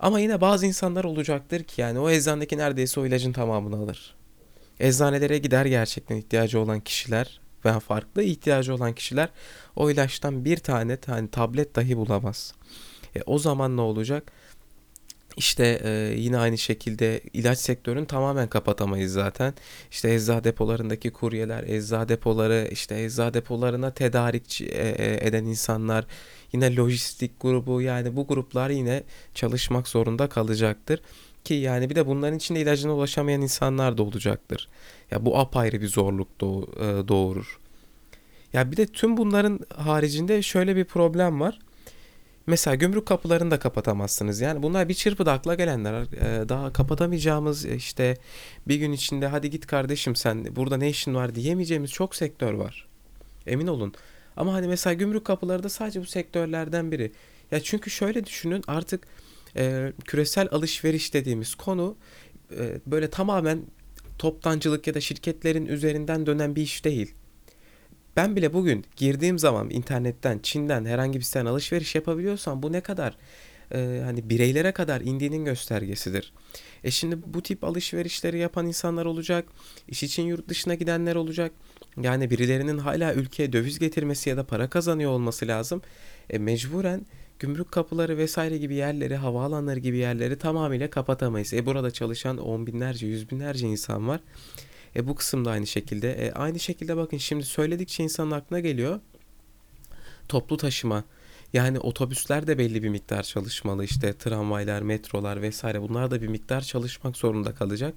Ama 0.00 0.20
yine 0.20 0.40
bazı 0.40 0.66
insanlar 0.66 1.04
olacaktır 1.04 1.64
ki 1.64 1.80
yani 1.80 1.98
o 1.98 2.10
eczanedeki 2.10 2.58
neredeyse 2.58 3.00
o 3.00 3.06
ilacın 3.06 3.32
tamamını 3.32 3.76
alır. 3.76 4.14
Eczanelere 4.80 5.38
gider 5.38 5.66
gerçekten 5.66 6.16
ihtiyacı 6.16 6.60
olan 6.60 6.80
kişiler 6.80 7.40
veya 7.66 7.80
farklı 7.80 8.22
ihtiyacı 8.22 8.74
olan 8.74 8.92
kişiler 8.92 9.28
o 9.76 9.90
ilaçtan 9.90 10.44
bir 10.44 10.56
tane 10.56 10.96
tane 10.96 11.28
tablet 11.28 11.76
dahi 11.76 11.96
bulamaz. 11.96 12.54
E, 13.16 13.22
o 13.26 13.38
zaman 13.38 13.76
ne 13.76 13.80
olacak? 13.80 14.32
İşte 15.36 15.80
e, 15.84 15.90
yine 16.18 16.38
aynı 16.38 16.58
şekilde 16.58 17.20
ilaç 17.32 17.58
sektörünü 17.58 18.06
tamamen 18.06 18.48
kapatamayız 18.48 19.12
zaten. 19.12 19.54
İşte 19.90 20.14
eczacı 20.14 20.44
depolarındaki 20.44 21.10
kuryeler, 21.10 21.62
eczacı 21.62 22.08
depoları, 22.08 22.68
işte 22.72 23.04
eczacı 23.04 23.34
depolarına 23.34 23.90
tedarik 23.90 24.60
e, 24.60 24.66
e, 24.66 25.28
eden 25.28 25.44
insanlar, 25.44 26.06
yine 26.52 26.76
lojistik 26.76 27.40
grubu 27.40 27.82
yani 27.82 28.16
bu 28.16 28.26
gruplar 28.26 28.70
yine 28.70 29.02
çalışmak 29.34 29.88
zorunda 29.88 30.28
kalacaktır. 30.28 31.00
Ki 31.46 31.54
yani 31.54 31.90
bir 31.90 31.94
de 31.94 32.06
bunların 32.06 32.36
içinde 32.36 32.60
ilacına 32.60 32.94
ulaşamayan 32.94 33.42
insanlar 33.42 33.98
da 33.98 34.02
olacaktır. 34.02 34.68
Ya 35.10 35.26
bu 35.26 35.38
apayrı 35.38 35.80
bir 35.80 35.88
zorluk 35.88 36.28
e, 36.28 37.08
doğurur. 37.08 37.60
Ya 38.52 38.70
bir 38.70 38.76
de 38.76 38.86
tüm 38.86 39.16
bunların 39.16 39.60
haricinde 39.76 40.42
şöyle 40.42 40.76
bir 40.76 40.84
problem 40.84 41.40
var. 41.40 41.58
Mesela 42.46 42.74
gümrük 42.74 43.06
kapılarını 43.06 43.50
da 43.50 43.58
kapatamazsınız. 43.58 44.40
Yani 44.40 44.62
bunlar 44.62 44.88
bir 44.88 44.94
çırpıda 44.94 45.32
akla 45.32 45.54
gelenler. 45.54 45.94
Ee, 45.94 46.48
daha 46.48 46.72
kapatamayacağımız 46.72 47.64
işte 47.64 48.16
bir 48.68 48.76
gün 48.76 48.92
içinde 48.92 49.26
hadi 49.26 49.50
git 49.50 49.66
kardeşim 49.66 50.16
sen 50.16 50.56
burada 50.56 50.76
ne 50.76 50.88
işin 50.88 51.14
var 51.14 51.34
diyemeyeceğimiz 51.34 51.90
çok 51.90 52.16
sektör 52.16 52.52
var. 52.52 52.88
Emin 53.46 53.66
olun. 53.66 53.94
Ama 54.36 54.52
hani 54.52 54.68
mesela 54.68 54.94
gümrük 54.94 55.24
kapıları 55.24 55.62
da 55.62 55.68
sadece 55.68 56.00
bu 56.00 56.06
sektörlerden 56.06 56.92
biri. 56.92 57.12
Ya 57.50 57.60
çünkü 57.60 57.90
şöyle 57.90 58.26
düşünün 58.26 58.64
artık 58.66 59.06
e, 59.56 59.92
küresel 60.04 60.48
alışveriş 60.50 61.14
dediğimiz 61.14 61.54
konu 61.54 61.96
e, 62.58 62.80
böyle 62.86 63.10
tamamen 63.10 63.62
toptancılık 64.18 64.86
ya 64.86 64.94
da 64.94 65.00
şirketlerin 65.00 65.66
üzerinden 65.66 66.26
dönen 66.26 66.56
bir 66.56 66.62
iş 66.62 66.84
değil. 66.84 67.14
Ben 68.16 68.36
bile 68.36 68.52
bugün 68.52 68.84
girdiğim 68.96 69.38
zaman 69.38 69.70
internetten, 69.70 70.38
Çin'den 70.38 70.84
herhangi 70.84 71.18
bir 71.18 71.24
siteden 71.24 71.46
alışveriş 71.46 71.94
yapabiliyorsam 71.94 72.62
bu 72.62 72.72
ne 72.72 72.80
kadar 72.80 73.16
e, 73.72 74.02
hani 74.04 74.30
bireylere 74.30 74.72
kadar 74.72 75.00
indiğinin 75.00 75.44
göstergesidir. 75.44 76.32
E 76.84 76.90
şimdi 76.90 77.18
bu 77.26 77.42
tip 77.42 77.64
alışverişleri 77.64 78.38
yapan 78.38 78.66
insanlar 78.66 79.06
olacak, 79.06 79.48
iş 79.88 80.02
için 80.02 80.22
yurt 80.22 80.48
dışına 80.48 80.74
gidenler 80.74 81.14
olacak. 81.14 81.52
Yani 82.02 82.30
birilerinin 82.30 82.78
hala 82.78 83.14
ülkeye 83.14 83.52
döviz 83.52 83.78
getirmesi 83.78 84.30
ya 84.30 84.36
da 84.36 84.46
para 84.46 84.70
kazanıyor 84.70 85.10
olması 85.10 85.46
lazım. 85.46 85.82
E 86.30 86.38
mecburen 86.38 87.06
gümrük 87.38 87.72
kapıları 87.72 88.18
vesaire 88.18 88.58
gibi 88.58 88.74
yerleri, 88.74 89.16
havaalanları 89.16 89.78
gibi 89.78 89.96
yerleri 89.96 90.38
tamamıyla 90.38 90.90
kapatamayız. 90.90 91.54
E 91.54 91.66
burada 91.66 91.90
çalışan 91.90 92.38
on 92.38 92.66
binlerce, 92.66 93.06
yüz 93.06 93.30
binlerce 93.30 93.66
insan 93.66 94.08
var. 94.08 94.20
E 94.96 95.08
bu 95.08 95.14
kısımda 95.14 95.50
aynı 95.50 95.66
şekilde. 95.66 96.12
E 96.12 96.32
aynı 96.32 96.60
şekilde 96.60 96.96
bakın 96.96 97.18
şimdi 97.18 97.44
söyledikçe 97.44 98.02
insanın 98.04 98.30
aklına 98.30 98.60
geliyor. 98.60 99.00
Toplu 100.28 100.56
taşıma. 100.56 101.04
Yani 101.52 101.78
otobüsler 101.78 102.46
de 102.46 102.58
belli 102.58 102.82
bir 102.82 102.88
miktar 102.88 103.22
çalışmalı. 103.22 103.84
İşte 103.84 104.12
tramvaylar, 104.12 104.82
metrolar 104.82 105.42
vesaire 105.42 105.82
bunlar 105.82 106.10
da 106.10 106.22
bir 106.22 106.28
miktar 106.28 106.60
çalışmak 106.60 107.16
zorunda 107.16 107.54
kalacak. 107.54 107.94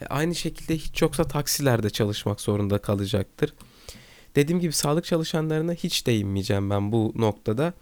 E 0.00 0.06
aynı 0.06 0.34
şekilde 0.34 0.76
hiç 0.76 1.02
yoksa 1.02 1.24
taksiler 1.24 1.82
de 1.82 1.90
çalışmak 1.90 2.40
zorunda 2.40 2.78
kalacaktır. 2.78 3.54
Dediğim 4.36 4.60
gibi 4.60 4.72
sağlık 4.72 5.04
çalışanlarına 5.04 5.72
hiç 5.72 6.06
değinmeyeceğim 6.06 6.70
ben 6.70 6.92
bu 6.92 7.12
noktada. 7.16 7.72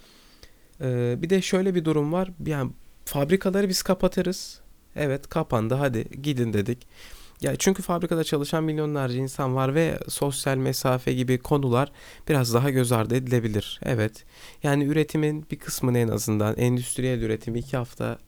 Ee, 0.80 1.16
bir 1.22 1.30
de 1.30 1.42
şöyle 1.42 1.74
bir 1.74 1.84
durum 1.84 2.12
var. 2.12 2.30
Yani 2.46 2.72
fabrikaları 3.04 3.68
biz 3.68 3.82
kapatırız. 3.82 4.60
Evet 4.96 5.28
kapandı 5.28 5.74
hadi 5.74 6.22
gidin 6.22 6.52
dedik. 6.52 6.86
Ya 7.40 7.56
çünkü 7.56 7.82
fabrikada 7.82 8.24
çalışan 8.24 8.64
milyonlarca 8.64 9.16
insan 9.16 9.54
var 9.54 9.74
ve 9.74 9.98
sosyal 10.08 10.56
mesafe 10.56 11.12
gibi 11.12 11.38
konular 11.38 11.92
biraz 12.28 12.54
daha 12.54 12.70
göz 12.70 12.92
ardı 12.92 13.16
edilebilir. 13.16 13.80
Evet. 13.82 14.24
Yani 14.62 14.84
üretimin 14.84 15.46
bir 15.50 15.58
kısmını 15.58 15.98
en 15.98 16.08
azından 16.08 16.56
endüstriyel 16.56 17.22
üretimi 17.22 17.58
iki 17.58 17.76
hafta 17.76 18.18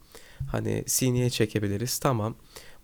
hani 0.50 0.84
sineye 0.86 1.30
çekebiliriz. 1.30 1.98
Tamam. 1.98 2.34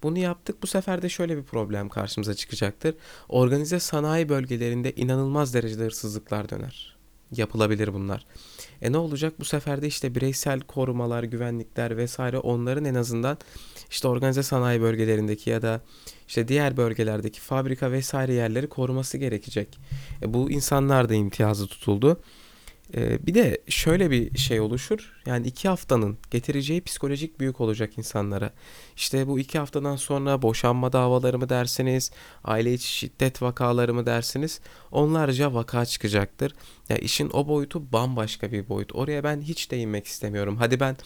Bunu 0.02 0.18
yaptık. 0.18 0.62
Bu 0.62 0.66
sefer 0.66 1.02
de 1.02 1.08
şöyle 1.08 1.36
bir 1.36 1.42
problem 1.42 1.88
karşımıza 1.88 2.34
çıkacaktır. 2.34 2.94
Organize 3.28 3.80
sanayi 3.80 4.28
bölgelerinde 4.28 4.92
inanılmaz 4.92 5.54
derecede 5.54 5.84
hırsızlıklar 5.84 6.48
döner. 6.48 6.93
Yapılabilir 7.32 7.94
bunlar. 7.94 8.26
E 8.82 8.92
ne 8.92 8.96
olacak? 8.96 9.34
Bu 9.40 9.44
sefer 9.44 9.82
de 9.82 9.86
işte 9.86 10.14
bireysel 10.14 10.60
korumalar, 10.60 11.22
güvenlikler 11.22 11.96
vesaire 11.96 12.38
onların 12.38 12.84
en 12.84 12.94
azından 12.94 13.38
işte 13.90 14.08
organize 14.08 14.42
sanayi 14.42 14.80
bölgelerindeki 14.80 15.50
ya 15.50 15.62
da 15.62 15.80
işte 16.28 16.48
diğer 16.48 16.76
bölgelerdeki 16.76 17.40
fabrika 17.40 17.92
vesaire 17.92 18.34
yerleri 18.34 18.66
koruması 18.66 19.18
gerekecek. 19.18 19.78
E 20.22 20.34
bu 20.34 20.50
insanlar 20.50 21.08
da 21.08 21.14
imtiyazı 21.14 21.66
tutuldu. 21.66 22.20
E 22.96 23.26
bir 23.26 23.34
de 23.34 23.58
şöyle 23.68 24.10
bir 24.10 24.38
şey 24.38 24.60
oluşur. 24.60 25.12
Yani 25.26 25.46
iki 25.46 25.68
haftanın 25.68 26.18
getireceği 26.30 26.80
psikolojik 26.80 27.40
büyük 27.40 27.60
olacak 27.60 27.98
insanlara. 27.98 28.50
İşte 28.96 29.28
bu 29.28 29.38
iki 29.38 29.58
haftadan 29.58 29.96
sonra 29.96 30.42
boşanma 30.42 30.92
davaları 30.92 31.38
mı 31.38 31.48
dersiniz, 31.48 32.10
aile 32.44 32.74
içi 32.74 32.88
şiddet 32.88 33.42
vakaları 33.42 33.94
mı 33.94 34.06
dersiniz, 34.06 34.60
onlarca 34.90 35.54
vaka 35.54 35.84
çıkacaktır. 35.86 36.50
Ya 36.50 36.56
yani 36.88 37.00
işin 37.00 37.30
o 37.32 37.48
boyutu 37.48 37.92
bambaşka 37.92 38.52
bir 38.52 38.68
boyut. 38.68 38.94
Oraya 38.94 39.24
ben 39.24 39.40
hiç 39.40 39.70
değinmek 39.70 40.06
istemiyorum. 40.06 40.56
Hadi 40.56 40.80
ben 40.80 40.96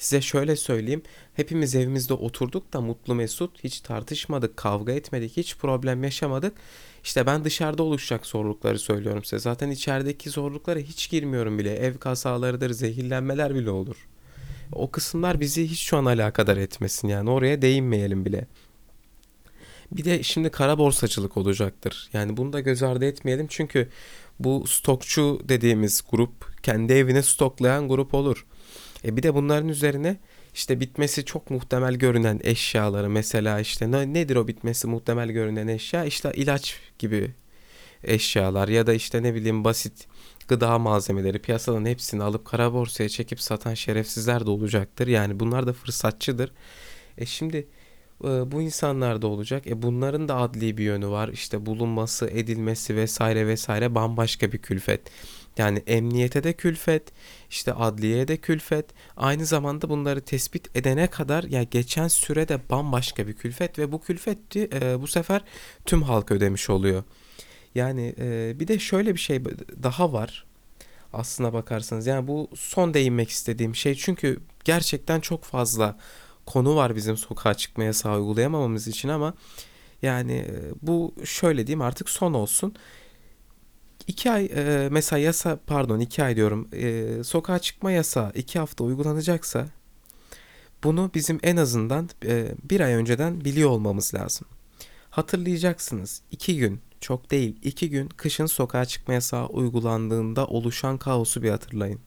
Size 0.00 0.20
şöyle 0.20 0.56
söyleyeyim. 0.56 1.02
Hepimiz 1.34 1.74
evimizde 1.74 2.14
oturduk 2.14 2.72
da 2.72 2.80
mutlu 2.80 3.14
mesut 3.14 3.64
hiç 3.64 3.80
tartışmadık, 3.80 4.56
kavga 4.56 4.92
etmedik, 4.92 5.36
hiç 5.36 5.56
problem 5.56 6.04
yaşamadık. 6.04 6.52
İşte 7.04 7.26
ben 7.26 7.44
dışarıda 7.44 7.82
oluşacak 7.82 8.26
zorlukları 8.26 8.78
söylüyorum 8.78 9.24
size. 9.24 9.38
Zaten 9.38 9.70
içerideki 9.70 10.30
zorluklara 10.30 10.78
hiç 10.78 11.10
girmiyorum 11.10 11.58
bile. 11.58 11.76
Ev 11.76 11.98
kazalarıdır, 11.98 12.70
zehirlenmeler 12.70 13.54
bile 13.54 13.70
olur. 13.70 14.08
O 14.72 14.90
kısımlar 14.90 15.40
bizi 15.40 15.66
hiç 15.66 15.80
şu 15.80 15.96
an 15.96 16.04
alakadar 16.04 16.56
etmesin 16.56 17.08
yani 17.08 17.30
oraya 17.30 17.62
değinmeyelim 17.62 18.24
bile. 18.24 18.46
Bir 19.92 20.04
de 20.04 20.22
şimdi 20.22 20.50
kara 20.50 20.78
borsacılık 20.78 21.36
olacaktır. 21.36 22.08
Yani 22.12 22.36
bunu 22.36 22.52
da 22.52 22.60
göz 22.60 22.82
ardı 22.82 23.04
etmeyelim 23.04 23.46
çünkü 23.50 23.88
bu 24.40 24.66
stokçu 24.66 25.40
dediğimiz 25.44 26.02
grup 26.10 26.62
kendi 26.62 26.92
evine 26.92 27.22
stoklayan 27.22 27.88
grup 27.88 28.14
olur. 28.14 28.46
E 29.04 29.16
bir 29.16 29.22
de 29.22 29.34
bunların 29.34 29.68
üzerine 29.68 30.16
işte 30.54 30.80
bitmesi 30.80 31.24
çok 31.24 31.50
muhtemel 31.50 31.94
görünen 31.94 32.40
eşyaları 32.42 33.10
mesela 33.10 33.60
işte 33.60 33.90
ne, 33.90 34.12
nedir 34.14 34.36
o 34.36 34.48
bitmesi 34.48 34.86
muhtemel 34.86 35.30
görünen 35.30 35.68
eşya? 35.68 36.04
İşte 36.04 36.32
ilaç 36.34 36.76
gibi 36.98 37.30
eşyalar 38.04 38.68
ya 38.68 38.86
da 38.86 38.94
işte 38.94 39.22
ne 39.22 39.34
bileyim 39.34 39.64
basit 39.64 40.06
gıda 40.48 40.78
malzemeleri 40.78 41.38
piyasadan 41.38 41.84
hepsini 41.84 42.22
alıp 42.22 42.44
kara 42.44 42.72
borsaya 42.72 43.08
çekip 43.08 43.40
satan 43.40 43.74
şerefsizler 43.74 44.46
de 44.46 44.50
olacaktır. 44.50 45.06
Yani 45.06 45.40
bunlar 45.40 45.66
da 45.66 45.72
fırsatçıdır. 45.72 46.52
E 47.18 47.26
şimdi 47.26 47.56
e, 48.24 48.28
bu 48.52 48.62
insanlar 48.62 49.22
da 49.22 49.26
olacak. 49.26 49.66
E 49.66 49.82
bunların 49.82 50.28
da 50.28 50.36
adli 50.36 50.78
bir 50.78 50.84
yönü 50.84 51.08
var. 51.08 51.28
İşte 51.28 51.66
bulunması, 51.66 52.30
edilmesi 52.30 52.96
vesaire 52.96 53.46
vesaire 53.46 53.94
bambaşka 53.94 54.52
bir 54.52 54.58
külfet. 54.58 55.00
Yani 55.58 55.82
emniyete 55.86 56.44
de 56.44 56.52
külfet, 56.52 57.02
işte 57.50 57.72
adliyeye 57.72 58.28
de 58.28 58.36
külfet. 58.36 58.86
Aynı 59.16 59.46
zamanda 59.46 59.88
bunları 59.88 60.20
tespit 60.20 60.76
edene 60.76 61.06
kadar 61.06 61.44
ya 61.44 61.62
geçen 61.62 62.08
süre 62.08 62.48
de 62.48 62.60
bambaşka 62.70 63.26
bir 63.26 63.32
külfet 63.32 63.78
ve 63.78 63.92
bu 63.92 64.00
külfetti 64.00 64.68
e, 64.72 65.00
bu 65.00 65.06
sefer 65.06 65.44
tüm 65.86 66.02
halk 66.02 66.32
ödemiş 66.32 66.70
oluyor. 66.70 67.04
Yani 67.74 68.14
e, 68.18 68.60
bir 68.60 68.68
de 68.68 68.78
şöyle 68.78 69.14
bir 69.14 69.20
şey 69.20 69.44
daha 69.82 70.12
var. 70.12 70.46
Aslına 71.12 71.52
bakarsanız 71.52 72.06
yani 72.06 72.28
bu 72.28 72.48
son 72.54 72.94
değinmek 72.94 73.30
istediğim 73.30 73.74
şey 73.74 73.94
çünkü 73.94 74.40
gerçekten 74.64 75.20
çok 75.20 75.44
fazla 75.44 75.98
konu 76.46 76.76
var 76.76 76.96
bizim 76.96 77.16
sokağa 77.16 77.54
çıkmaya 77.54 77.92
sağ 77.92 78.16
uygulayamamamız 78.16 78.88
için 78.88 79.08
ama 79.08 79.34
yani 80.02 80.32
e, 80.32 80.48
bu 80.82 81.14
şöyle 81.24 81.66
diyeyim 81.66 81.82
artık 81.82 82.10
son 82.10 82.34
olsun. 82.34 82.74
İki 84.06 84.30
ay 84.30 84.44
e, 84.44 84.88
mesela 84.90 85.20
yasa 85.20 85.58
pardon 85.66 86.00
iki 86.00 86.24
ay 86.24 86.36
diyorum 86.36 86.68
e, 86.72 87.24
sokağa 87.24 87.58
çıkma 87.58 87.92
yasa 87.92 88.32
iki 88.34 88.58
hafta 88.58 88.84
uygulanacaksa 88.84 89.66
bunu 90.84 91.10
bizim 91.14 91.38
en 91.42 91.56
azından 91.56 92.08
e, 92.24 92.54
bir 92.70 92.80
ay 92.80 92.92
önceden 92.92 93.44
biliyor 93.44 93.70
olmamız 93.70 94.14
lazım. 94.14 94.46
Hatırlayacaksınız 95.10 96.22
iki 96.30 96.56
gün 96.56 96.80
çok 97.00 97.30
değil 97.30 97.56
iki 97.62 97.90
gün 97.90 98.08
kışın 98.08 98.46
sokağa 98.46 98.84
çıkma 98.84 99.14
yasağı 99.14 99.46
uygulandığında 99.46 100.46
oluşan 100.46 100.98
kaosu 100.98 101.42
bir 101.42 101.50
hatırlayın. 101.50 102.00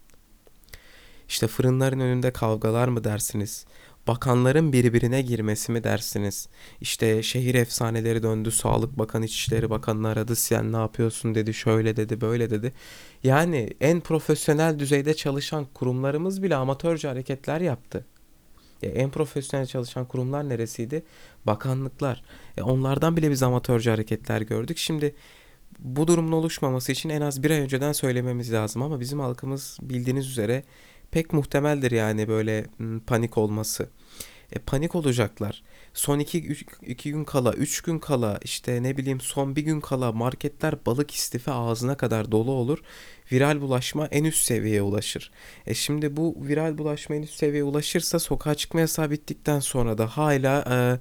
İşte 1.27 1.47
fırınların 1.47 1.99
önünde 1.99 2.33
kavgalar 2.33 2.87
mı 2.87 3.03
dersiniz? 3.03 3.65
Bakanların 4.07 4.73
birbirine 4.73 5.21
girmesi 5.21 5.71
mi 5.71 5.83
dersiniz? 5.83 6.47
İşte 6.81 7.23
şehir 7.23 7.55
efsaneleri 7.55 8.23
döndü. 8.23 8.51
Sağlık 8.51 8.97
Bakanı, 8.99 9.25
İçişleri 9.25 9.69
Bakanı 9.69 10.07
aradı. 10.07 10.35
Sen 10.35 10.73
ne 10.73 10.77
yapıyorsun 10.77 11.35
dedi. 11.35 11.53
Şöyle 11.53 11.95
dedi, 11.95 12.21
böyle 12.21 12.49
dedi. 12.49 12.73
Yani 13.23 13.69
en 13.81 14.01
profesyonel 14.01 14.79
düzeyde 14.79 15.13
çalışan 15.13 15.65
kurumlarımız 15.73 16.43
bile 16.43 16.55
amatörce 16.55 17.07
hareketler 17.07 17.61
yaptı. 17.61 18.05
E, 18.83 18.87
en 18.87 19.11
profesyonel 19.11 19.65
çalışan 19.65 20.05
kurumlar 20.05 20.49
neresiydi? 20.49 21.03
Bakanlıklar. 21.45 22.23
E, 22.57 22.61
onlardan 22.61 23.17
bile 23.17 23.31
biz 23.31 23.43
amatörce 23.43 23.89
hareketler 23.89 24.41
gördük. 24.41 24.77
Şimdi 24.77 25.15
bu 25.79 26.07
durumun 26.07 26.31
oluşmaması 26.31 26.91
için 26.91 27.09
en 27.09 27.21
az 27.21 27.43
bir 27.43 27.51
ay 27.51 27.59
önceden 27.59 27.91
söylememiz 27.91 28.53
lazım 28.53 28.81
ama 28.81 28.99
bizim 28.99 29.19
halkımız 29.19 29.77
bildiğiniz 29.81 30.29
üzere 30.29 30.63
pek 31.13 31.33
muhtemeldir 31.33 31.91
yani 31.91 32.27
böyle 32.27 32.65
panik 33.07 33.37
olması. 33.37 33.89
E, 34.51 34.59
panik 34.59 34.95
olacaklar. 34.95 35.63
Son 35.93 36.19
iki, 36.19 36.47
üç, 36.47 36.65
iki 36.81 37.11
gün 37.11 37.23
kala, 37.23 37.53
üç 37.53 37.81
gün 37.81 37.99
kala 37.99 38.39
işte 38.43 38.83
ne 38.83 38.97
bileyim 38.97 39.21
son 39.21 39.55
bir 39.55 39.61
gün 39.61 39.79
kala 39.81 40.11
marketler 40.11 40.85
balık 40.85 41.11
istifi 41.11 41.51
ağzına 41.51 41.97
kadar 41.97 42.31
dolu 42.31 42.51
olur. 42.51 42.79
Viral 43.31 43.61
bulaşma 43.61 44.07
en 44.07 44.23
üst 44.23 44.43
seviyeye 44.43 44.81
ulaşır. 44.81 45.31
E 45.67 45.73
şimdi 45.73 46.17
bu 46.17 46.37
viral 46.47 46.77
bulaşma 46.77 47.15
en 47.15 47.21
üst 47.21 47.35
seviyeye 47.35 47.63
ulaşırsa 47.63 48.19
sokağa 48.19 48.55
çıkma 48.55 48.79
yasağı 48.79 49.11
bittikten 49.11 49.59
sonra 49.59 49.97
da 49.97 50.07
hala 50.07 50.65
e, 50.69 50.99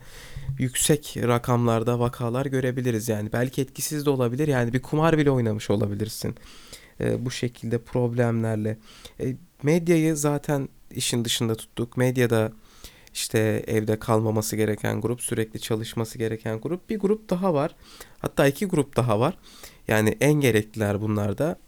yüksek 0.62 1.16
rakamlarda 1.16 1.98
vakalar 1.98 2.46
görebiliriz. 2.46 3.08
Yani 3.08 3.32
belki 3.32 3.62
etkisiz 3.62 4.06
de 4.06 4.10
olabilir. 4.10 4.48
Yani 4.48 4.72
bir 4.72 4.82
kumar 4.82 5.18
bile 5.18 5.30
oynamış 5.30 5.70
olabilirsin. 5.70 6.34
E, 7.00 7.24
bu 7.24 7.30
şekilde 7.30 7.78
problemlerle. 7.78 8.78
E, 9.20 9.36
medyayı 9.62 10.16
zaten 10.16 10.68
işin 10.90 11.24
dışında 11.24 11.54
tuttuk. 11.54 11.96
Medyada 11.96 12.52
işte 13.14 13.64
evde 13.66 13.98
kalmaması 13.98 14.56
gereken 14.56 15.00
grup, 15.00 15.22
sürekli 15.22 15.60
çalışması 15.60 16.18
gereken 16.18 16.60
grup. 16.60 16.90
Bir 16.90 16.98
grup 16.98 17.30
daha 17.30 17.54
var. 17.54 17.74
Hatta 18.18 18.46
iki 18.46 18.66
grup 18.66 18.96
daha 18.96 19.20
var. 19.20 19.38
Yani 19.88 20.16
en 20.20 20.32
gerekliler 20.32 21.00
bunlar 21.00 21.38
da. 21.38 21.58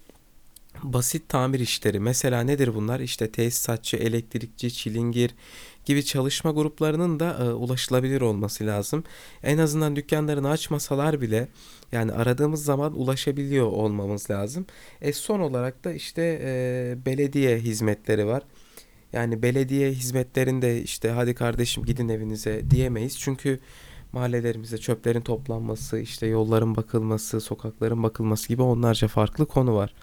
Basit 0.83 1.29
tamir 1.29 1.61
işleri. 1.61 2.01
Mesela 2.01 2.41
nedir 2.41 2.75
bunlar? 2.75 3.01
İşte 3.01 3.31
tesisatçı, 3.33 3.97
elektrikçi, 3.97 4.73
çilingir 4.73 5.35
gibi 5.85 6.05
çalışma 6.05 6.51
gruplarının 6.51 7.21
da 7.21 7.37
e, 7.41 7.53
ulaşılabilir 7.53 8.21
olması 8.21 8.67
lazım. 8.67 9.05
En 9.43 9.59
azından 9.59 9.97
dükkanlarını 9.97 10.49
açmasalar 10.51 11.21
bile 11.21 11.49
yani 11.93 12.13
aradığımız 12.13 12.65
zaman 12.65 13.01
ulaşabiliyor 13.01 13.67
olmamız 13.67 14.31
lazım. 14.31 14.67
E 15.01 15.13
son 15.13 15.41
olarak 15.41 15.85
da 15.85 15.93
işte 15.93 16.41
e, 16.43 16.97
belediye 17.07 17.59
hizmetleri 17.59 18.27
var. 18.27 18.43
Yani 19.13 19.43
belediye 19.43 19.91
hizmetlerinde 19.91 20.83
işte 20.83 21.11
hadi 21.11 21.35
kardeşim 21.35 21.85
gidin 21.85 22.09
evinize 22.09 22.71
diyemeyiz. 22.71 23.19
Çünkü 23.19 23.61
mahallelerimizde 24.13 24.79
çöplerin 24.79 25.21
toplanması, 25.21 25.99
işte 25.99 26.27
yolların 26.27 26.77
bakılması, 26.77 27.41
sokakların 27.41 28.03
bakılması 28.03 28.49
gibi 28.49 28.63
onlarca 28.63 29.09
farklı 29.09 29.47
konu 29.47 29.75
var. 29.75 29.95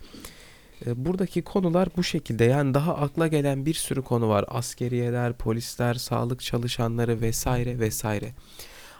E, 0.85 1.05
buradaki 1.05 1.41
konular 1.41 1.89
bu 1.97 2.03
şekilde 2.03 2.43
yani 2.43 2.73
daha 2.73 2.95
akla 2.95 3.27
gelen 3.27 3.65
bir 3.65 3.73
sürü 3.73 4.01
konu 4.01 4.29
var. 4.29 4.45
Askeriyeler, 4.47 5.33
polisler, 5.33 5.93
sağlık 5.93 6.41
çalışanları 6.41 7.21
vesaire 7.21 7.79
vesaire. 7.79 8.33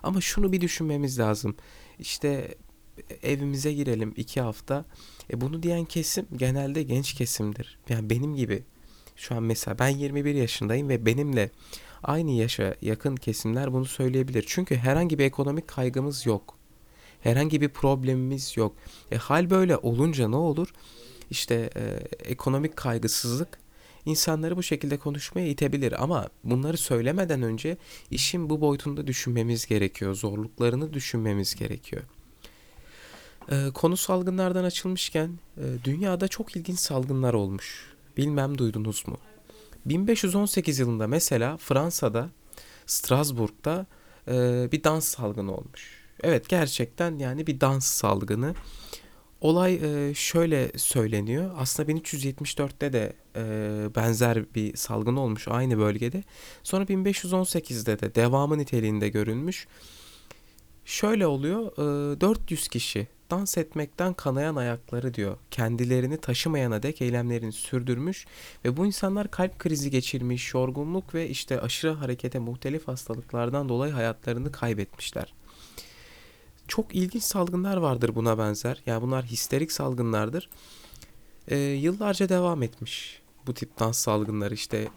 Ama 0.04 0.22
şunu 0.22 0.52
bir 0.52 0.62
düşünmemiz 0.62 1.20
lazım. 1.20 1.56
İşte 2.00 2.56
evimize 3.24 3.74
girelim 3.74 4.14
iki 4.18 4.42
hafta. 4.42 4.86
E 5.34 5.42
bunu 5.42 5.64
diyen 5.64 5.86
kesim 5.86 6.26
genelde 6.36 6.84
genç 6.84 7.14
kesimdir. 7.14 7.80
Yani 7.90 8.10
benim 8.10 8.36
gibi. 8.36 8.64
Şu 9.16 9.36
an 9.36 9.44
mesela 9.44 9.80
ben 9.80 9.90
21 9.90 10.36
yaşındayım 10.36 10.90
ve 10.90 11.06
benimle 11.06 11.50
aynı 12.04 12.32
yaşa 12.32 12.76
yakın 12.82 13.16
kesimler 13.16 13.74
bunu 13.74 13.86
söyleyebilir. 13.86 14.44
Çünkü 14.48 14.76
herhangi 14.76 15.20
bir 15.20 15.26
ekonomik 15.26 15.68
kaygımız 15.68 16.26
yok. 16.26 16.58
Herhangi 17.22 17.62
bir 17.62 17.70
problemimiz 17.70 18.58
yok. 18.58 18.76
E 19.12 19.18
hal 19.18 19.50
böyle 19.50 19.78
olunca 19.78 20.28
ne 20.28 20.36
olur? 20.36 20.74
İşte 21.32 21.70
e, 21.76 21.82
ekonomik 22.32 22.76
kaygısızlık 22.76 23.60
insanları 24.06 24.58
bu 24.58 24.64
şekilde 24.64 24.98
konuşmaya 24.98 25.48
itebilir 25.48 26.04
ama 26.04 26.30
bunları 26.44 26.78
söylemeden 26.78 27.42
önce 27.42 27.78
işin 28.12 28.50
bu 28.50 28.62
boyutunda 28.62 29.08
düşünmemiz 29.08 29.66
gerekiyor. 29.66 30.16
Zorluklarını 30.16 30.94
düşünmemiz 30.94 31.56
gerekiyor. 31.56 32.04
E, 33.52 33.70
konu 33.74 33.98
salgınlardan 33.98 34.64
açılmışken 34.64 35.40
e, 35.58 35.64
dünyada 35.84 36.28
çok 36.28 36.56
ilginç 36.56 36.80
salgınlar 36.80 37.34
olmuş. 37.34 37.94
Bilmem 38.18 38.58
duydunuz 38.58 39.08
mu? 39.08 39.18
1518 39.86 40.80
yılında 40.80 41.08
mesela 41.08 41.58
Fransa'da 41.58 42.30
Strasbourg'da 42.86 43.86
e, 44.28 44.68
bir 44.72 44.84
dans 44.84 45.08
salgını 45.08 45.56
olmuş. 45.56 46.02
Evet 46.24 46.50
gerçekten 46.50 47.18
yani 47.18 47.48
bir 47.48 47.62
dans 47.62 47.86
salgını. 47.86 48.56
Olay 49.42 49.80
şöyle 50.14 50.72
söyleniyor. 50.78 51.52
Aslında 51.58 51.92
1374'te 51.92 52.94
de 52.94 53.14
benzer 53.96 54.56
bir 54.56 54.76
salgın 54.76 55.16
olmuş 55.16 55.48
aynı 55.48 55.78
bölgede. 55.78 56.24
Sonra 56.64 56.84
1518'de 56.84 58.00
de 58.00 58.16
devamı 58.16 58.58
niteliğinde 58.58 59.10
görülmüş. 59.10 59.68
Şöyle 60.86 61.28
oluyor. 61.28 61.72
E, 62.16 62.22
400 62.22 62.68
kişi 62.68 63.08
dans 63.32 63.58
etmekten 63.58 64.14
kanayan 64.14 64.56
ayakları 64.56 65.14
diyor. 65.14 65.38
Kendilerini 65.52 66.18
taşımayana 66.18 66.84
dek 66.84 67.02
eylemlerini 67.02 67.52
sürdürmüş 67.52 68.26
ve 68.66 68.78
bu 68.78 68.86
insanlar 68.86 69.32
kalp 69.32 69.60
krizi 69.60 69.92
geçirmiş, 69.92 70.54
yorgunluk 70.54 71.16
ve 71.16 71.30
işte 71.30 71.62
aşırı 71.62 71.92
harekete 71.92 72.40
muhtelif 72.40 72.88
hastalıklardan 72.88 73.70
dolayı 73.70 73.94
hayatlarını 73.94 74.52
kaybetmişler. 74.52 75.34
Çok 76.72 76.96
ilginç 76.96 77.24
salgınlar 77.24 77.78
vardır 77.78 78.16
buna 78.16 78.38
benzer. 78.38 78.82
Yani 78.86 79.02
bunlar 79.02 79.26
histerik 79.26 79.72
salgınlardır. 79.72 80.50
Ee, 81.48 81.58
yıllarca 81.58 82.30
devam 82.30 82.64
etmiş 82.64 83.22
bu 83.48 83.54
tip 83.54 83.80
dans 83.80 83.98
salgınları 83.98 84.54
işte 84.54 84.88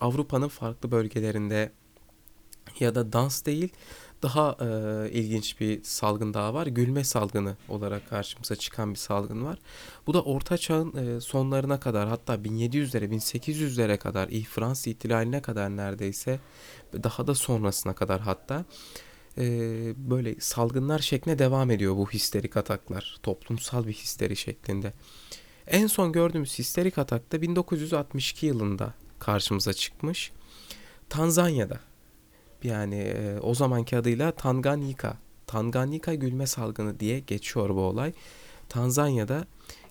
Avrupa'nın 0.00 0.48
farklı 0.48 0.90
bölgelerinde 0.90 1.72
ya 2.80 2.94
da 2.94 3.12
dans 3.12 3.44
değil 3.44 3.68
daha 4.22 4.56
e, 4.60 5.10
ilginç 5.10 5.60
bir 5.60 5.82
salgın 5.82 6.34
daha 6.34 6.54
var. 6.54 6.66
Gülme 6.66 7.04
salgını 7.04 7.56
olarak 7.68 8.08
karşımıza 8.08 8.56
çıkan 8.56 8.90
bir 8.90 8.98
salgın 8.98 9.44
var. 9.44 9.58
Bu 10.06 10.14
da 10.14 10.22
Orta 10.22 10.58
Çağ'ın 10.58 10.96
e, 10.96 11.20
sonlarına 11.20 11.80
kadar 11.80 12.08
hatta 12.08 12.34
1700'lere 12.34 13.04
1800'lere 13.04 13.98
kadar 13.98 14.28
Fransız 14.28 14.86
ihtilaline 14.86 15.42
kadar 15.42 15.76
neredeyse 15.76 16.40
daha 16.92 17.26
da 17.26 17.34
sonrasına 17.34 17.94
kadar 17.94 18.20
hatta 18.20 18.64
e, 19.38 19.44
böyle 19.96 20.34
salgınlar 20.40 20.98
şeklinde 20.98 21.38
devam 21.38 21.70
ediyor 21.70 21.96
bu 21.96 22.10
histerik 22.10 22.56
ataklar. 22.56 23.18
Toplumsal 23.22 23.86
bir 23.86 23.92
histeri 23.92 24.36
şeklinde. 24.36 24.92
En 25.66 25.86
son 25.86 26.12
gördüğümüz 26.12 26.58
histerik 26.58 26.98
atakta 26.98 27.42
1962 27.42 28.46
yılında 28.46 28.94
karşımıza 29.18 29.72
çıkmış. 29.72 30.32
Tanzanya'da 31.08 31.80
yani 32.62 32.96
e, 32.96 33.38
o 33.42 33.54
zamanki 33.54 33.96
adıyla 33.96 34.32
Tanganyika. 34.32 35.16
Tanganyika 35.46 36.14
gülme 36.14 36.46
salgını 36.46 37.00
diye 37.00 37.20
geçiyor 37.20 37.70
bu 37.70 37.80
olay. 37.80 38.12
Tanzanya'da 38.68 39.46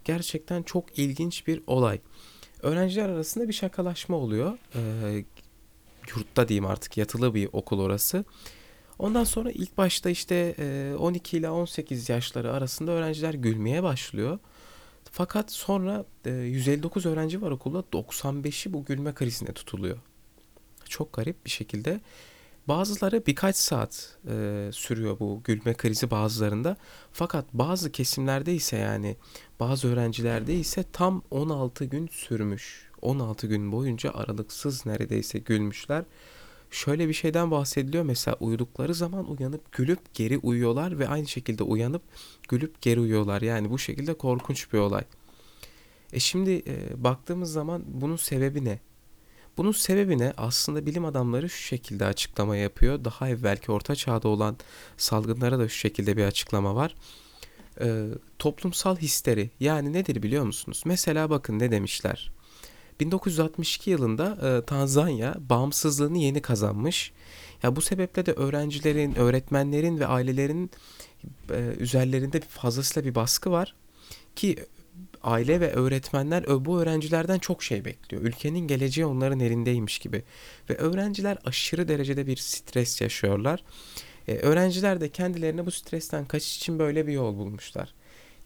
gerçekten 0.06 0.64
çok 0.64 1.00
ilginç 1.00 1.48
bir 1.48 1.62
olay. 1.68 2.00
Öğrenciler 2.62 3.10
arasında 3.10 3.48
bir 3.48 3.54
şakalaşma 3.54 4.18
oluyor. 4.18 4.58
E, 4.76 4.82
yurtta 6.16 6.48
diyeyim 6.48 6.66
artık 6.66 6.98
yatılı 6.98 7.34
bir 7.34 7.50
okul 7.54 7.80
orası. 7.80 8.26
Ondan 9.00 9.24
sonra 9.24 9.52
ilk 9.52 9.78
başta 9.78 10.10
işte 10.10 10.56
e, 10.60 10.96
12 11.00 11.38
ile 11.38 11.50
18 11.50 12.10
yaşları 12.10 12.54
arasında 12.54 12.92
öğrenciler 12.92 13.34
gülmeye 13.34 13.84
başlıyor. 13.84 14.40
Fakat 15.12 15.52
sonra 15.52 16.06
e, 16.26 16.32
159 16.32 17.06
öğrenci 17.06 17.42
var 17.42 17.52
okulda 17.52 17.80
95'i 17.80 18.74
bu 18.74 18.86
gülme 18.86 19.14
krizine 19.14 19.54
tutuluyor. 19.54 19.98
Çok 20.90 21.14
garip 21.14 21.46
bir 21.46 21.50
şekilde 21.50 22.00
Bazıları 22.68 23.26
birkaç 23.26 23.56
saat 23.56 24.18
e, 24.30 24.70
sürüyor 24.74 25.20
bu 25.20 25.42
gülme 25.44 25.74
krizi 25.74 26.12
bazılarında. 26.12 26.78
Fakat 27.12 27.46
bazı 27.54 27.92
kesimlerde 27.92 28.54
ise 28.54 28.78
yani 28.78 29.16
bazı 29.60 29.88
öğrencilerde 29.88 30.54
ise 30.54 30.84
tam 30.94 31.22
16 31.32 31.86
gün 31.86 32.08
sürmüş. 32.08 32.90
16 33.02 33.48
gün 33.48 33.72
boyunca 33.72 34.12
aralıksız 34.14 34.86
neredeyse 34.86 35.40
gülmüşler. 35.40 36.04
Şöyle 36.72 37.08
bir 37.08 37.14
şeyden 37.14 37.52
bahsediliyor 37.52 38.04
mesela 38.04 38.38
uyudukları 38.40 38.94
zaman 38.94 39.32
uyanıp 39.32 39.72
gülüp 39.72 40.14
geri 40.14 40.38
uyuyorlar 40.38 41.00
ve 41.00 41.08
aynı 41.08 41.28
şekilde 41.28 41.64
uyanıp 41.64 42.02
gülüp 42.50 42.82
geri 42.82 43.00
uyuyorlar. 43.00 43.42
Yani 43.42 43.70
bu 43.70 43.80
şekilde 43.80 44.14
korkunç 44.14 44.74
bir 44.74 44.78
olay. 44.78 45.04
E 46.14 46.20
şimdi 46.20 46.64
e, 46.68 47.04
baktığımız 47.04 47.52
zaman 47.52 47.84
bunun 47.88 48.16
sebebi 48.16 48.66
ne? 48.66 48.80
Bunun 49.58 49.72
sebebine 49.72 50.34
aslında 50.38 50.86
bilim 50.86 51.06
adamları 51.06 51.50
şu 51.50 51.62
şekilde 51.64 52.06
açıklama 52.06 52.58
yapıyor. 52.58 53.06
Daha 53.06 53.30
evvelki 53.30 53.72
orta 53.72 53.96
çağda 53.96 54.28
olan 54.28 54.58
salgınlara 54.98 55.60
da 55.60 55.70
şu 55.70 55.78
şekilde 55.78 56.18
bir 56.18 56.24
açıklama 56.26 56.76
var. 56.76 56.96
e, 57.82 58.08
toplumsal 58.40 58.98
histeri 58.98 59.50
yani 59.60 59.94
nedir 59.94 60.24
biliyor 60.24 60.46
musunuz? 60.46 60.84
Mesela 60.86 61.30
bakın 61.30 61.60
ne 61.60 61.72
demişler. 61.72 62.32
1962 63.00 63.90
yılında 63.90 64.38
e, 64.44 64.66
Tanzanya 64.66 65.36
bağımsızlığını 65.50 66.18
yeni 66.18 66.42
kazanmış. 66.42 67.12
Ya 67.64 67.76
bu 67.76 67.82
sebeple 67.82 68.26
de 68.26 68.34
öğrencilerin, 68.34 69.16
öğretmenlerin 69.16 70.00
ve 70.00 70.08
ailelerin 70.08 70.72
e, 71.50 71.74
üzerlerinde 71.80 72.40
fazlasıyla 72.40 73.10
bir 73.10 73.16
baskı 73.16 73.52
var 73.52 73.76
ki 74.36 74.56
aile 75.24 75.60
ve 75.60 75.74
öğretmenler 75.74 76.66
bu 76.66 76.82
öğrencilerden 76.82 77.40
çok 77.40 77.64
şey 77.64 77.86
bekliyor. 77.86 78.24
Ülkenin 78.24 78.68
geleceği 78.68 79.06
onların 79.06 79.40
elindeymiş 79.40 80.00
gibi. 80.00 80.24
Ve 80.70 80.78
öğrenciler 80.78 81.38
aşırı 81.46 81.88
derecede 81.88 82.28
bir 82.28 82.38
stres 82.38 83.02
yaşıyorlar. 83.02 83.64
Ee, 84.28 84.36
öğrenciler 84.36 85.02
de 85.02 85.10
kendilerine 85.10 85.66
bu 85.66 85.72
stresten 85.72 86.26
kaçış 86.26 86.58
için 86.58 86.80
böyle 86.80 87.08
bir 87.08 87.14
yol 87.14 87.38
bulmuşlar. 87.38 87.94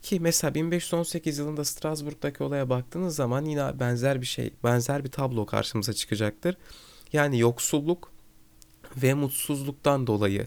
Ki 0.02 0.20
mesela 0.20 0.54
1518 0.54 1.38
yılında 1.38 1.64
Strasbourg'daki 1.64 2.42
olaya 2.42 2.68
baktığınız 2.68 3.16
zaman 3.16 3.44
yine 3.44 3.80
benzer 3.80 4.20
bir 4.20 4.26
şey, 4.26 4.52
benzer 4.64 5.04
bir 5.04 5.10
tablo 5.10 5.46
karşımıza 5.46 5.92
çıkacaktır. 5.92 6.56
Yani 7.12 7.38
yoksulluk 7.38 8.12
ve 8.96 9.14
mutsuzluktan 9.14 10.06
dolayı 10.06 10.46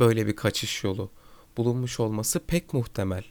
böyle 0.00 0.26
bir 0.26 0.36
kaçış 0.36 0.84
yolu 0.84 1.10
bulunmuş 1.56 2.00
olması 2.00 2.40
pek 2.40 2.74
muhtemel. 2.74 3.24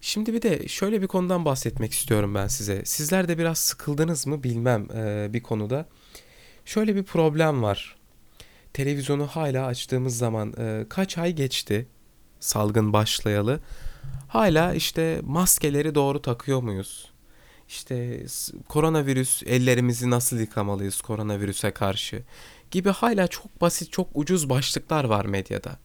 Şimdi 0.00 0.32
bir 0.32 0.42
de 0.42 0.68
şöyle 0.68 1.02
bir 1.02 1.06
konudan 1.06 1.44
bahsetmek 1.44 1.92
istiyorum 1.92 2.34
ben 2.34 2.46
size. 2.46 2.84
Sizler 2.84 3.28
de 3.28 3.38
biraz 3.38 3.58
sıkıldınız 3.58 4.26
mı 4.26 4.42
bilmem 4.42 4.88
e, 4.94 5.32
bir 5.32 5.42
konuda. 5.42 5.88
Şöyle 6.64 6.96
bir 6.96 7.02
problem 7.02 7.62
var. 7.62 7.96
Televizyonu 8.72 9.26
hala 9.26 9.66
açtığımız 9.66 10.18
zaman 10.18 10.54
e, 10.58 10.86
kaç 10.88 11.18
ay 11.18 11.32
geçti 11.32 11.86
salgın 12.40 12.92
başlayalı. 12.92 13.60
Hala 14.28 14.74
işte 14.74 15.20
maskeleri 15.24 15.94
doğru 15.94 16.22
takıyor 16.22 16.62
muyuz? 16.62 17.10
İşte 17.68 18.26
koronavirüs 18.68 19.42
ellerimizi 19.46 20.10
nasıl 20.10 20.38
yıkamalıyız 20.38 21.00
koronavirüse 21.00 21.70
karşı 21.70 22.22
gibi 22.70 22.90
hala 22.90 23.28
çok 23.28 23.60
basit 23.60 23.92
çok 23.92 24.08
ucuz 24.14 24.50
başlıklar 24.50 25.04
var 25.04 25.24
medyada. 25.24 25.78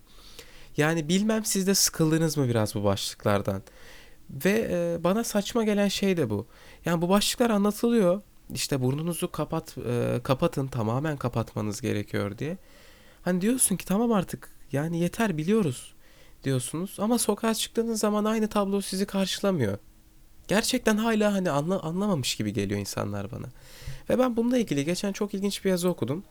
Yani 0.78 1.10
bilmem 1.10 1.46
siz 1.46 1.68
de 1.68 1.76
sıkıldınız 1.76 2.38
mı 2.38 2.48
biraz 2.48 2.76
bu 2.76 2.84
başlıklardan. 2.84 3.62
Ve 4.30 4.68
e, 4.72 5.04
bana 5.04 5.24
saçma 5.24 5.64
gelen 5.64 5.88
şey 5.88 6.18
de 6.18 6.30
bu. 6.30 6.48
Yani 6.86 7.02
bu 7.02 7.10
başlıklar 7.10 7.50
anlatılıyor. 7.50 8.22
İşte 8.54 8.82
burnunuzu 8.82 9.32
kapat 9.32 9.78
e, 9.78 10.20
kapatın 10.24 10.68
tamamen 10.68 11.18
kapatmanız 11.18 11.82
gerekiyor 11.82 12.38
diye. 12.38 12.58
Hani 13.22 13.42
diyorsun 13.42 13.76
ki 13.76 13.86
tamam 13.86 14.12
artık 14.12 14.50
yani 14.72 15.00
yeter 15.00 15.38
biliyoruz 15.38 15.94
diyorsunuz 16.44 16.96
ama 16.98 17.18
sokağa 17.18 17.54
çıktığınız 17.54 18.00
zaman 18.00 18.26
aynı 18.26 18.48
tablo 18.48 18.82
sizi 18.82 19.06
karşılamıyor. 19.06 19.78
Gerçekten 20.48 20.98
hala 20.98 21.34
hani 21.34 21.50
anla, 21.50 21.80
anlamamış 21.80 22.36
gibi 22.36 22.54
geliyor 22.54 22.80
insanlar 22.80 23.32
bana. 23.32 23.48
Ve 24.10 24.20
ben 24.20 24.38
bununla 24.38 24.58
ilgili 24.58 24.86
geçen 24.86 25.14
çok 25.14 25.34
ilginç 25.34 25.66
bir 25.66 25.70
yazı 25.70 25.90
okudum. 25.90 26.24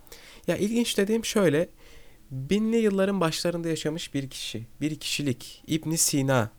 Ya 0.46 0.56
ilginç 0.56 0.98
dediğim 0.98 1.24
şöyle. 1.24 1.68
Binli 2.30 2.76
yılların 2.76 3.20
başlarında 3.20 3.68
yaşamış 3.68 4.14
bir 4.14 4.30
kişi, 4.30 4.66
bir 4.80 5.00
kişilik 5.00 5.62
İbn 5.66 5.94
Sina 5.94 6.50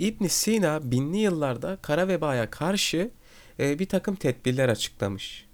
İbn 0.00 0.26
Sina 0.26 0.90
binli 0.90 1.18
yıllarda 1.18 1.78
kara 1.82 2.08
vebaya 2.08 2.50
karşı 2.50 3.10
e, 3.58 3.78
bir 3.78 3.86
takım 3.86 4.16
tedbirler 4.16 4.68
açıklamış. 4.68 5.46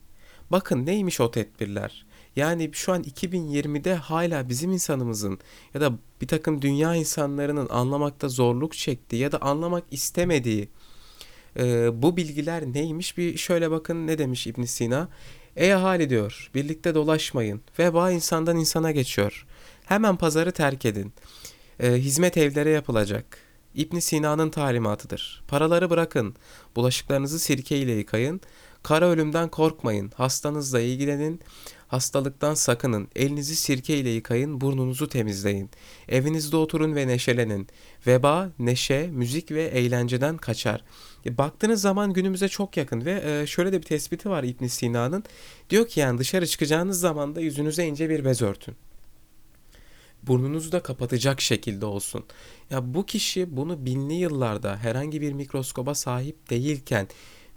Bakın 0.51 0.87
neymiş 0.87 1.21
o 1.21 1.31
tedbirler? 1.31 2.06
Yani 2.37 2.71
şu 2.73 2.93
an 2.93 3.03
2020'de 3.03 3.95
hala 3.95 4.49
bizim 4.49 4.73
insanımızın 4.73 5.39
ya 5.75 5.81
da 5.81 5.93
bir 6.21 6.29
takım 6.29 6.63
dünya 6.63 6.95
insanlarının 6.95 7.69
anlamakta 7.71 8.29
zorluk 8.29 8.73
çektiği 8.73 9.17
ya 9.17 9.33
da 9.33 9.43
anlamak 9.43 9.85
istemediği 9.91 10.69
e, 11.59 11.91
bu 12.03 12.17
bilgiler 12.17 12.63
neymiş? 12.67 13.19
Bir 13.19 13.37
şöyle 13.37 13.71
bakın 13.71 14.07
ne 14.07 14.19
demiş 14.19 14.47
İbn 14.47 14.63
Sina? 14.63 15.09
Ey 15.57 15.75
ahali 15.75 16.11
diyor, 16.11 16.51
birlikte 16.55 16.95
dolaşmayın. 16.95 17.61
Veba 17.79 18.11
insandan 18.11 18.57
insana 18.57 18.91
geçiyor. 18.91 19.47
Hemen 19.85 20.17
pazarı 20.17 20.53
terk 20.53 20.85
edin. 20.85 21.13
E, 21.81 21.93
hizmet 21.93 22.37
evlere 22.37 22.71
yapılacak. 22.71 23.39
İbn 23.75 23.99
Sina'nın 23.99 24.51
talimatıdır. 24.51 25.43
Paraları 25.49 25.91
bırakın, 25.91 26.37
bulaşıklarınızı 26.77 27.39
sirke 27.39 27.79
ile 27.79 27.93
yıkayın, 27.93 28.41
kara 28.83 29.07
ölümden 29.07 29.49
korkmayın, 29.49 30.13
hastanızla 30.15 30.81
ilgilenin, 30.81 31.41
hastalıktan 31.89 32.55
sakının, 32.55 33.09
elinizi 33.17 33.57
sirke 33.57 33.99
ile 33.99 34.11
yıkayın, 34.11 34.61
burnunuzu 34.61 35.09
temizleyin, 35.09 35.71
evinizde 36.09 36.57
oturun 36.57 36.97
ve 36.97 37.07
neşelenin. 37.07 37.69
Veba, 38.07 38.51
neşe, 38.59 39.07
müzik 39.07 39.51
ve 39.51 39.65
eğlenceden 39.65 40.37
kaçar. 40.37 40.85
E, 41.27 41.39
baktığınız 41.39 41.81
zaman 41.81 42.13
günümüze 42.13 42.49
çok 42.49 42.77
yakın 42.77 43.05
ve 43.05 43.23
e, 43.25 43.47
şöyle 43.47 43.73
de 43.73 43.79
bir 43.79 43.87
tespiti 43.87 44.31
var 44.31 44.45
İbn 44.45 44.67
Sina'nın. 44.67 45.25
Diyor 45.71 45.89
ki 45.89 46.01
yani 46.01 46.19
dışarı 46.19 46.47
çıkacağınız 46.47 47.01
zaman 47.01 47.35
da 47.35 47.41
yüzünüze 47.41 47.87
ince 47.87 48.11
bir 48.11 48.25
bez 48.25 48.43
örtün 48.43 48.77
burnunuzu 50.27 50.73
da 50.73 50.83
kapatacak 50.83 51.41
şekilde 51.41 51.87
olsun. 51.87 52.25
Ya 52.71 52.95
bu 52.95 53.07
kişi 53.07 53.57
bunu 53.57 53.87
binli 53.87 54.15
yıllarda 54.15 54.77
herhangi 54.77 55.21
bir 55.21 55.33
mikroskoba 55.33 55.95
sahip 55.95 56.51
değilken 56.51 57.09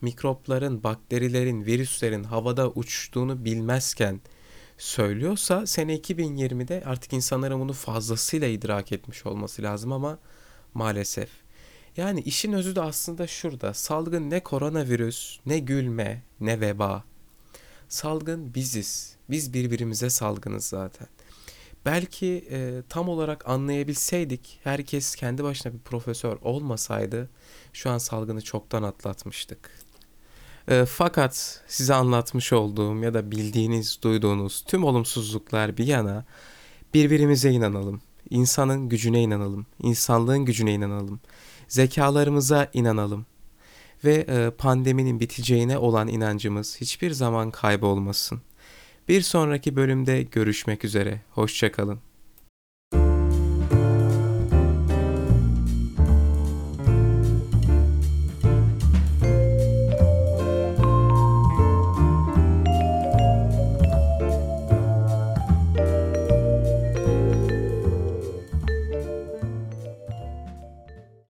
mikropların, 0.02 0.84
bakterilerin, 0.84 1.66
virüslerin 1.66 2.24
havada 2.24 2.70
uçtuğunu 2.70 3.46
bilmezken 3.46 4.22
söylüyorsa 4.78 5.66
sene 5.66 5.98
2020'de 5.98 6.84
artık 6.86 7.14
insanların 7.14 7.60
bunu 7.60 7.74
fazlasıyla 7.74 8.48
idrak 8.48 8.92
etmiş 8.92 9.26
olması 9.26 9.64
lazım 9.64 9.92
ama 9.92 10.20
maalesef. 10.74 11.30
Yani 11.98 12.22
işin 12.22 12.54
özü 12.54 12.76
de 12.76 12.82
aslında 12.82 13.28
şurada. 13.28 13.74
Salgın 13.74 14.30
ne 14.30 14.40
koronavirüs, 14.44 15.40
ne 15.46 15.60
gülme, 15.60 16.24
ne 16.40 16.62
veba. 16.62 17.04
Salgın 17.90 18.54
biziz. 18.54 19.16
Biz 19.30 19.54
birbirimize 19.54 20.10
salgınız 20.10 20.66
zaten. 20.66 21.08
Belki 21.86 22.48
e, 22.52 22.82
tam 22.90 23.10
olarak 23.10 23.50
anlayabilseydik, 23.50 24.60
herkes 24.64 25.16
kendi 25.16 25.44
başına 25.44 25.74
bir 25.74 25.80
profesör 25.80 26.38
olmasaydı 26.42 27.30
şu 27.74 27.90
an 27.90 27.98
salgını 27.98 28.42
çoktan 28.42 28.84
atlatmıştık. 28.84 29.89
E, 30.70 30.86
fakat 30.86 31.62
size 31.68 31.94
anlatmış 31.94 32.54
olduğum 32.54 33.04
ya 33.04 33.14
da 33.14 33.32
bildiğiniz, 33.32 34.00
duyduğunuz 34.02 34.64
tüm 34.68 34.84
olumsuzluklar 34.84 35.78
bir 35.78 35.88
yana 35.88 36.26
birbirimize 36.94 37.52
inanalım. 37.52 38.02
İnsanın 38.30 38.90
gücüne 38.90 39.22
inanalım. 39.22 39.66
insanlığın 39.84 40.46
gücüne 40.46 40.74
inanalım. 40.74 41.20
Zekalarımıza 41.68 42.70
inanalım. 42.74 43.26
Ve 44.04 44.14
e, 44.14 44.52
pandeminin 44.58 45.20
biteceğine 45.20 45.78
olan 45.78 46.08
inancımız 46.08 46.82
hiçbir 46.82 47.12
zaman 47.12 47.52
kaybolmasın. 47.52 48.42
Bir 49.08 49.22
sonraki 49.22 49.76
bölümde 49.76 50.24
görüşmek 50.24 50.86
üzere. 50.86 51.22
Hoşçakalın. 51.32 52.09